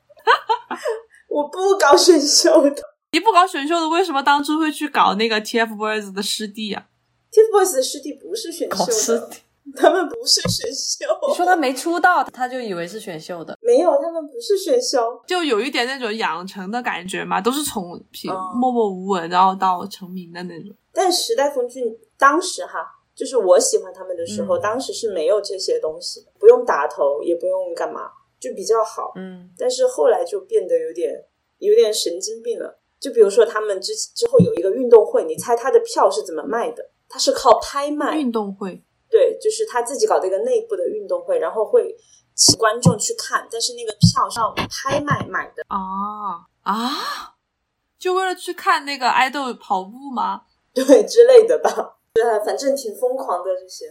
[1.29, 2.75] 我不搞选秀的。
[3.13, 6.87] 你不搞选秀的，为什么当初会去搞那个 TFBOYS 的师弟啊
[7.31, 9.37] ？TFBOYS 的师弟不是选秀的，师弟，
[9.75, 11.05] 他们不是选秀。
[11.27, 13.57] 你说他没出道，他就以为是选秀的。
[13.61, 15.19] 没有，他们不是选秀。
[15.25, 20.75] 就有一点那种养成的感觉嘛，都是从平哦默默无闻，然后到成名的那种。
[20.93, 22.85] 但时代峰峻当时哈，
[23.15, 28.01] 就是我喜欢他们的时候，嗯当时是没有这些东西的，不用打头，也不用干嘛，
[28.39, 29.13] 就比较好。
[29.15, 31.11] 嗯，但是后来就变得有点
[31.57, 32.79] 有点神经病了。
[32.99, 36.91] 就比如说他们之之后有一个运动会，你猜他的票是怎么卖的？
[37.09, 41.95] 他是靠拍卖，运动会对，就是他自己搞的一个内部的运动会，然后会
[42.33, 45.63] 请观众去看，但是那个票是要拍卖买的。
[45.67, 47.35] 啊啊！
[47.97, 50.41] 就为了去看那个爱豆跑步吗？
[50.73, 53.85] 对之类的吧，对，反正挺疯狂的这些。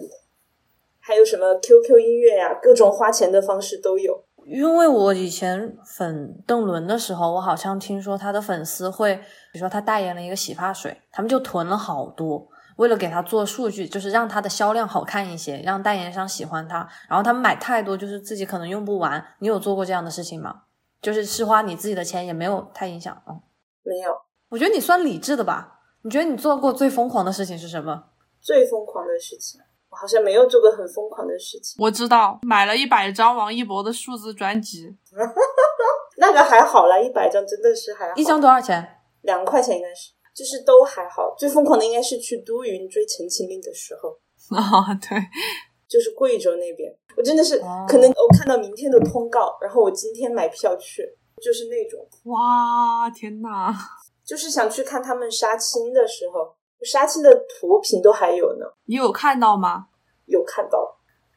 [1.00, 4.24] 还有什么 QQ 音乐呀、各种花钱的方式都有。
[4.46, 9.14] 因为我以前粉邓伦的时候，我好像听说他的粉丝会，
[9.52, 12.46] 比如说他代言了一个洗发水，他们就囤了好多，
[12.76, 16.88] 为了给他做数据，就是让他的销量好看一些，让代言商喜欢他。
[17.08, 19.24] 然后他们买太多，就是自己可能用不完。
[19.38, 20.62] 你有做过这样的事情吗？
[21.00, 23.16] 就是是花你自己的钱，也没有太影响。
[23.28, 23.40] 嗯，
[23.82, 24.16] 没有
[24.48, 25.80] 我觉得你算理智的吧。
[26.02, 28.04] 你觉得你做过最疯狂的事情是什么？
[28.40, 31.76] 最疯狂的事情，我好像没有做过很疯狂的事情。
[31.82, 34.98] 我知道，买了一百张王一博的数字专辑，
[36.18, 39.00] 那个还好啦，一百张真的是还好，一张多少钱？
[39.22, 41.34] 两块钱应该是，就是都还好。
[41.38, 44.18] 最疯狂的应该是去都匀追陈情令的时候，
[44.56, 45.18] 啊，对，
[45.88, 51.08] 就是贵州那边，我真的是、哦可能我看到明天的通告，然后我今天买票去，
[51.40, 53.72] 就是那种，哇，天呐，
[54.24, 59.86] 就是想去看他们杀青的时候，杀青的图品都还有呢，你有看到吗？
[60.26, 60.78] 有看到。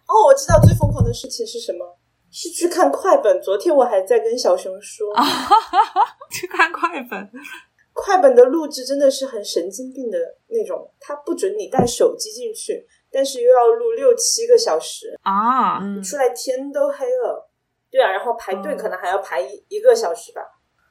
[0.07, 1.97] 哦，我知道最疯狂的事情是什么？
[2.31, 3.41] 是去看快本。
[3.41, 5.23] 昨天我还在跟小熊说，啊
[6.31, 7.29] 去看快本，
[7.99, 10.19] 快本的录制真的是很神经病的
[10.49, 17.49] 那种，它不准你带手机进去，但是又要录六七个小时，啊，嗯，出来天都黑了。
[17.89, 20.41] 对啊，然后排队嗯可能还要排一一个小时吧。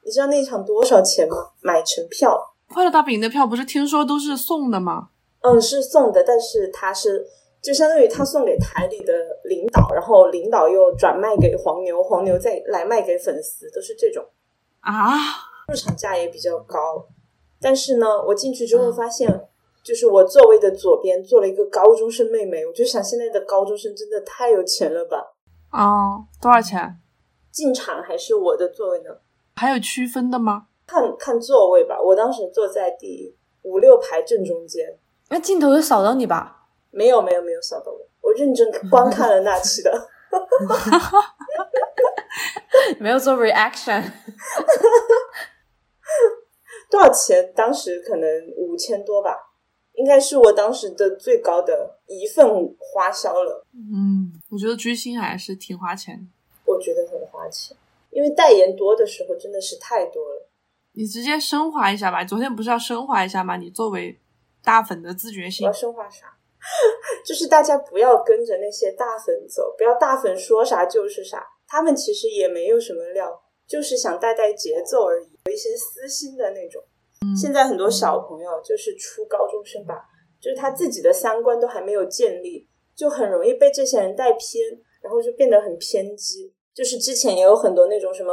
[0.03, 1.35] 你知道那场多少钱吗？
[1.61, 2.37] 买成票，
[2.73, 5.09] 快乐大本营的票不是听说都是送的吗？
[5.41, 7.25] 嗯，是送的，但是他是
[7.61, 9.13] 就相当于他送给台里的
[9.45, 14.25] 领导，然后领导又转卖给黄牛，黄牛再来卖给粉丝，都是这种。
[14.81, 15.13] 啊，
[15.67, 17.07] 入场价也比较高。
[17.59, 19.47] 但是呢，我进去之后嗯发现，
[19.83, 25.33] 就是我座位的左边坐了一个高中生妹妹，我就想现在的高中生真的太有钱了吧？
[25.71, 26.99] 哦，多少钱？
[27.51, 29.17] 进场还是我的座位呢？
[29.55, 30.67] 还有区分的吗？
[30.85, 34.97] 看看座位吧，我当时坐在第五六排正中间，
[35.29, 36.67] 那镜头有扫到你吧？
[36.91, 40.09] 没有没有没有扫到我，我认真 观看了那期的。
[42.99, 44.03] 没有做 reaction。
[46.89, 47.53] 多少钱？
[47.55, 49.35] 当时可能五千多吧，
[49.93, 52.45] 应该是我当时的最高的一份
[52.79, 53.65] 花销了。
[53.73, 56.23] 嗯，我觉得追星还是挺花钱的。
[56.65, 57.75] 我觉得很花钱，
[58.09, 60.47] 因为代言多的时候真的是太多了。
[60.93, 63.57] 你直接升华一下吧，昨天不是要升华一下吗？
[63.57, 64.19] 你作为
[64.63, 66.33] 大粉的自觉性我要，升华啥？
[67.25, 76.81] 就是大家不要跟着那些大粉走，不要大粉说啥就是啥，他们其实也没有什么料，就是想带带节奏而已，有一些私心的那种。
[77.39, 80.05] 现在很多小朋友就是初高中生吧，
[80.39, 84.63] 就是他自己的三观都还没有建立，就很容易被这些人带偏，
[85.01, 86.53] 然后就变得很偏激。
[86.73, 88.31] 就是之前也有很多那种什么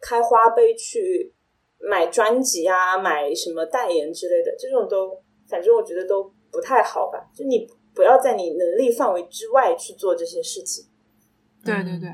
[0.00, 1.32] 开花呗去
[1.78, 7.30] 买专辑啊、买什么代言之类的，这种都反正我觉得都不太好吧。
[7.36, 10.86] 就你不要在你能力范围之外去做这些事情。
[11.62, 12.08] 对对对，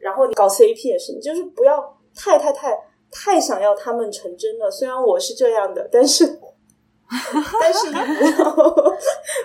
[0.00, 2.76] 然后你搞 CP 也是，你就是不要太太太
[3.10, 4.68] 太想要他们成真了。
[4.70, 6.26] 虽然我是这样的，但是
[7.60, 8.54] 但是你不要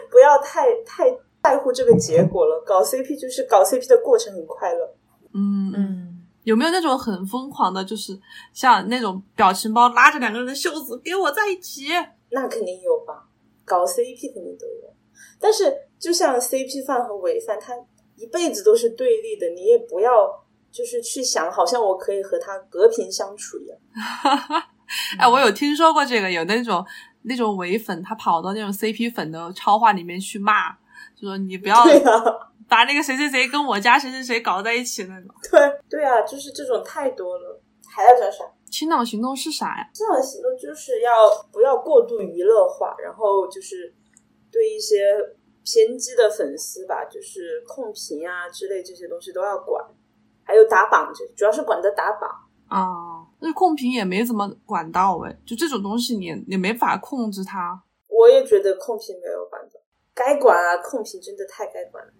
[0.10, 2.64] 不要太太在乎这个结果了。
[2.66, 4.96] 搞 CP 就是搞 CP 的过程很快乐。
[5.34, 5.76] 嗯嗯。
[5.76, 8.18] 嗯，有没有那种很疯狂的，就是
[8.54, 11.86] 像那种表情包拉着两个人的袖子给我在一起？
[12.30, 13.28] 那肯定有吧，
[13.66, 14.94] 搞 CP 肯定都有。
[15.40, 17.74] 但是就像 CP 饭和伪饭，他
[18.16, 20.45] 一辈子都是对立的，你也不要
[20.76, 23.80] 就是去想，好像我可以和他和平相处一样。
[25.18, 26.86] 哎，我有听说过这个，有那种
[27.22, 30.74] 那种伪粉，他跑到那种 CP 粉的超话里面去骂，
[31.16, 31.78] 就说你不要
[32.68, 35.34] 把那个谁谁谁跟我家谁谁谁搞在一起那种。
[35.50, 35.60] 对
[35.90, 37.62] 对啊，就是这种太多了。
[37.88, 38.44] 还要讲啥？
[38.70, 39.90] 清朗行动是啥呀？
[39.94, 43.94] 清朗行动就是要不要过度娱乐化，然后就是
[44.52, 45.16] 对一些
[45.64, 49.82] 偏激的粉丝吧，就是控评啊之类这些东西都要管，
[50.46, 52.30] 还有打榜，这主要是管的打榜。
[52.68, 57.84] 啊，那控评也没怎么管到哎，就这种东西你你没法控制它。
[58.08, 59.80] 我也觉得控评没有管到，
[60.14, 62.14] 该管啊，控评真的太该管了。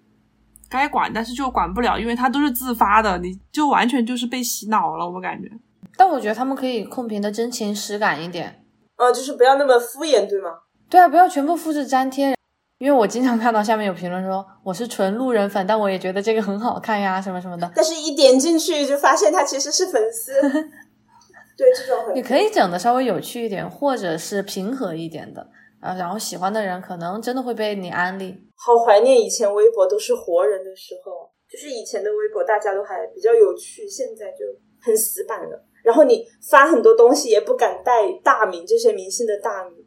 [0.70, 5.50] 该管，但是就管不了，因为它都是自发的，你就完全就是被洗脑了，我感觉。
[5.96, 8.66] 但我觉得他们可以控评的真情实感一点。
[8.98, 10.60] 呃，就是不要那么敷衍，对吗？
[10.90, 12.36] 对啊，不要全部复制粘贴。
[12.78, 17.72] 因为我经常看到下面有评论说我是纯路人粉，但我也觉得这个很好看呀，什么什么的。
[17.76, 20.34] 但是一点进去就发现他其实是粉丝。
[21.58, 25.48] 对，这种很你可以整的稍微有趣一点，或者是平和一点的。
[25.80, 28.36] 啊，然后喜欢的人可能真的会被你安利。
[28.56, 34.44] 好怀念以前微博都是活人的时候，就是以前的微博大家都还比较有趣，现在就
[34.82, 35.66] 很死板了。
[35.84, 39.85] 然后你发很多东西也不敢带大名，这些明星的大名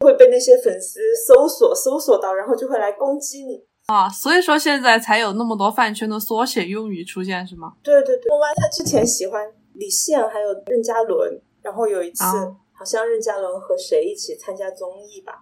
[0.00, 3.64] 会被那些粉丝搜索搜索到，然后就会来攻击你。
[3.86, 7.72] 啊，所以说现在才有那么多饭圈的缩写用语出现，是吗？
[7.82, 15.32] 对对对，我妈她之前喜欢李现还有任嘉伦，然后有一次、啊好像任嘉伦和谁一起参加综艺吧，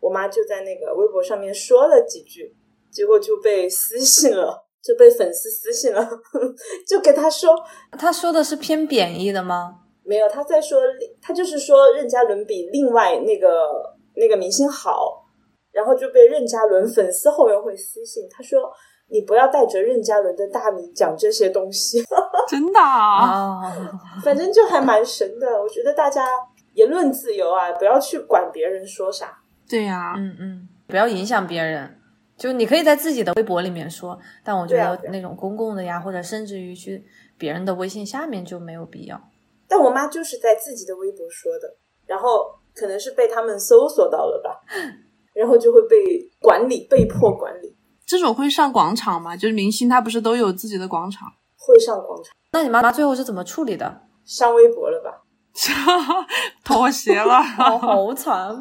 [0.00, 2.52] 我妈就在那个微博上面说了几句，
[2.90, 6.04] 结果就被私信了， 就被粉丝私信了，
[6.88, 7.54] 就给他说
[7.96, 9.82] 他说的是偏贬义的吗？
[10.02, 10.80] 没有，他在说
[11.22, 15.24] 他就是说任嘉伦比另外那个那个明星好，
[15.72, 18.70] 然后就被任嘉伦粉丝后援会私信，他说
[19.08, 22.02] 你不要带着任嘉伦的大名讲这些东西。
[22.48, 23.62] 真的啊？
[23.62, 23.90] 啊，
[24.24, 25.46] 反正就还蛮神的。
[25.60, 26.26] 我觉得大家
[26.74, 29.38] 言论自由啊，不要去管别人说啥。
[29.68, 31.96] 对呀、嗯嗯，不要影响别人。
[32.36, 37.04] 就你可以在自己的微博里面说，但我觉得那种公共的呀，或者甚至于去
[37.36, 39.20] 别人的微信下面就没有必要。
[39.68, 42.50] 但我妈就是在自己的微博说的，然后
[42.80, 44.58] 可能是被他们搜索到了吧，
[45.36, 45.96] 然后就会被
[46.40, 47.76] 管理，被迫管理，
[48.06, 49.36] 这种会上广场吗？
[49.36, 51.28] 就是明星他不是都有自己的广场？
[51.58, 54.00] 会上广场，那你妈妈最后是怎么处理的？
[54.24, 55.22] 上微博了吧？
[56.64, 57.42] 妥协了。
[57.42, 58.56] 好，好惨，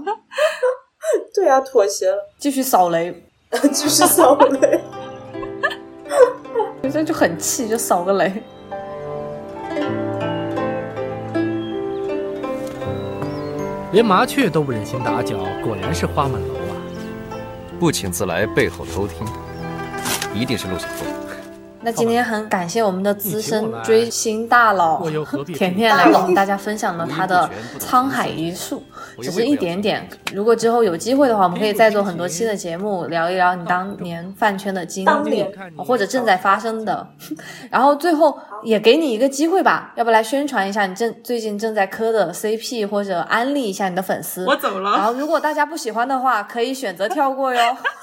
[1.34, 3.24] 对啊，妥协了，继续扫雷，
[3.72, 4.82] 继续扫雷。
[6.91, 8.43] 这就很气，就扫个雷。
[13.91, 16.77] 连麻雀都不忍心打搅，果然是花满楼啊！
[17.79, 19.25] 不请自来，背后偷听，
[20.33, 21.18] 一定是陆小凤。
[21.82, 25.01] 那今天很感谢我们的资深追星大佬
[25.45, 27.49] 甜甜来跟我们大家分享了他的
[27.80, 28.84] 沧海一粟，
[29.21, 30.07] 只是一点点。
[30.34, 35.45] 如果之后有机会的话，我们可以再做很多期的节目，聊一聊你当年饭圈的经历，
[35.77, 37.07] 或者正在发生的。
[37.69, 44.45] 然后最后也给你一个机会吧，要不来宣传一下你正最近正在磕的 CP，或者安利一下你的粉丝。
[44.45, 47.61] 我走了然后如果大家不喜欢的话，可以选择跳过哟。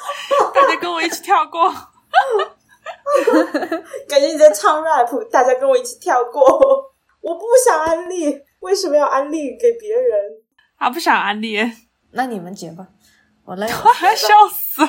[0.54, 1.70] 大家跟我一起跳过。
[4.08, 6.42] 感觉你在唱 rap，大家跟我一起跳过。
[7.22, 10.20] 我不想安利，为什么要安利给别人？
[10.76, 11.58] 啊，不想安利，
[12.12, 12.86] 那你们结吧，
[13.44, 13.72] 我累了。
[14.16, 14.82] 笑死。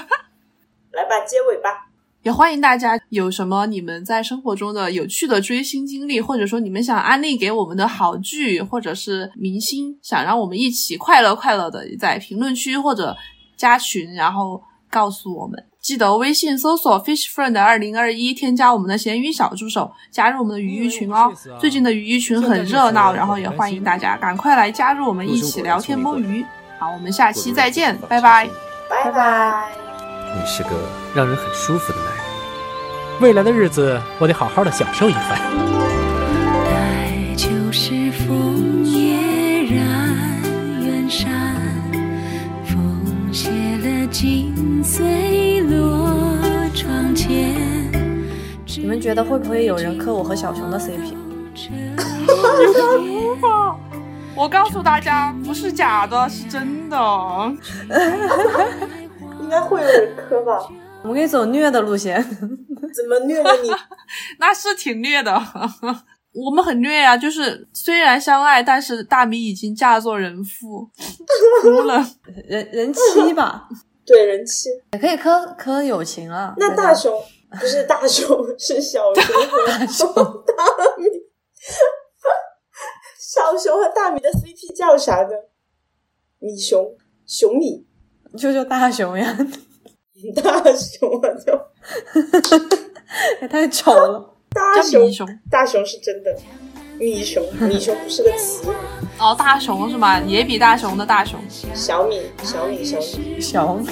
[0.92, 1.86] 来吧，结尾吧。
[2.24, 13.16] 也欢迎大家有什么你们在生活中的有趣的追星经历，或者说你们想安利给我们的好剧，或者是明星，想让我们一起快乐快乐的在评论区或者
[13.56, 15.67] 加群，然后告诉我们。
[15.88, 21.32] 记得微信搜索 Fish Friend 二零二一，添加我们的咸鱼小助手，加入我们的鱼鱼群哦。
[21.62, 26.44] 最近的鱼鱼群很热闹，然后也欢迎大家赶快来加入我们一起聊天摸鱼。
[26.78, 28.50] 好，我们下期再见，拜拜。
[28.90, 29.70] 拜拜拜
[30.36, 30.72] 你是个
[31.16, 33.22] 让人很舒服的男人。
[33.22, 35.97] 未来的日子，我得好好的享受一番。
[49.08, 51.16] 觉得会不会有人磕我和小熊的 CP？
[54.36, 56.98] 我告诉大家，不是假的，是真的。
[59.40, 60.60] 应该会有人磕吧？
[61.04, 62.22] 我们可以走虐的路线。
[62.94, 63.70] 怎么虐了你？
[64.40, 65.42] 那是挺虐的。
[66.34, 70.90] 我们很虐呀、就是虽然相爱，但是大米已经嫁作人妇，
[71.62, 72.06] 哭了。
[72.46, 73.70] 人人妻吧，
[74.06, 74.68] 对人妻。
[74.92, 76.54] 也可以磕磕友情啊。
[76.58, 77.14] 那大熊
[77.52, 78.28] 不是大熊，
[78.60, 79.24] 是小熊
[80.14, 81.06] 和大米。
[83.20, 85.30] 小熊和大米的 CP 叫啥呢？
[86.40, 86.96] 米熊，
[87.26, 87.86] 熊米，
[88.38, 89.38] 就叫大熊呀，
[90.36, 91.54] 大熊啊， 就
[93.42, 94.34] 也太丑了。
[94.52, 95.10] 大熊
[95.50, 96.36] 大熊是真的，
[97.00, 98.74] 米熊，米熊不是个词语，
[99.20, 100.20] 哦，大熊是吗？
[100.26, 101.40] 野比大熊的大熊，
[101.74, 103.88] 小米，小米，小米，小米，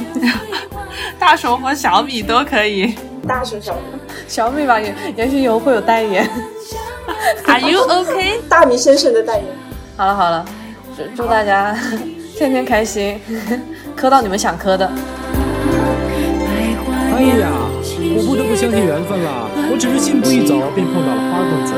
[1.19, 2.95] 大熊和小米都可以。
[3.27, 3.81] 大熊小米，
[4.27, 6.27] 小米吧，也也许以后会有代言。
[7.45, 8.41] Are you OK？
[8.49, 9.45] 大米先生的代言。
[9.95, 10.43] 好了好了，
[10.97, 11.77] 祝祝大家
[12.35, 13.19] 天天开心，
[13.95, 14.91] 磕到你们想磕的。
[17.15, 17.49] 哎呀，
[18.17, 19.47] 我不得不相信缘分了。
[19.71, 21.73] 我只是信步一走，便碰到了花公子。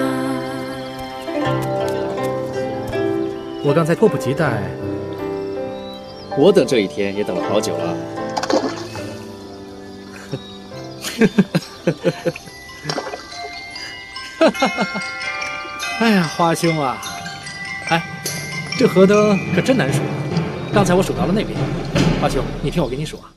[3.63, 4.61] 我刚才迫不及待，
[6.37, 7.97] 我等这一天也等了好久了。
[15.99, 17.01] 哎呀，花兄啊，
[17.89, 18.01] 哎，
[18.77, 19.99] 这河灯可真难数。
[20.73, 21.57] 刚才我数到了那边，
[22.21, 23.27] 花兄，你听我给你数啊，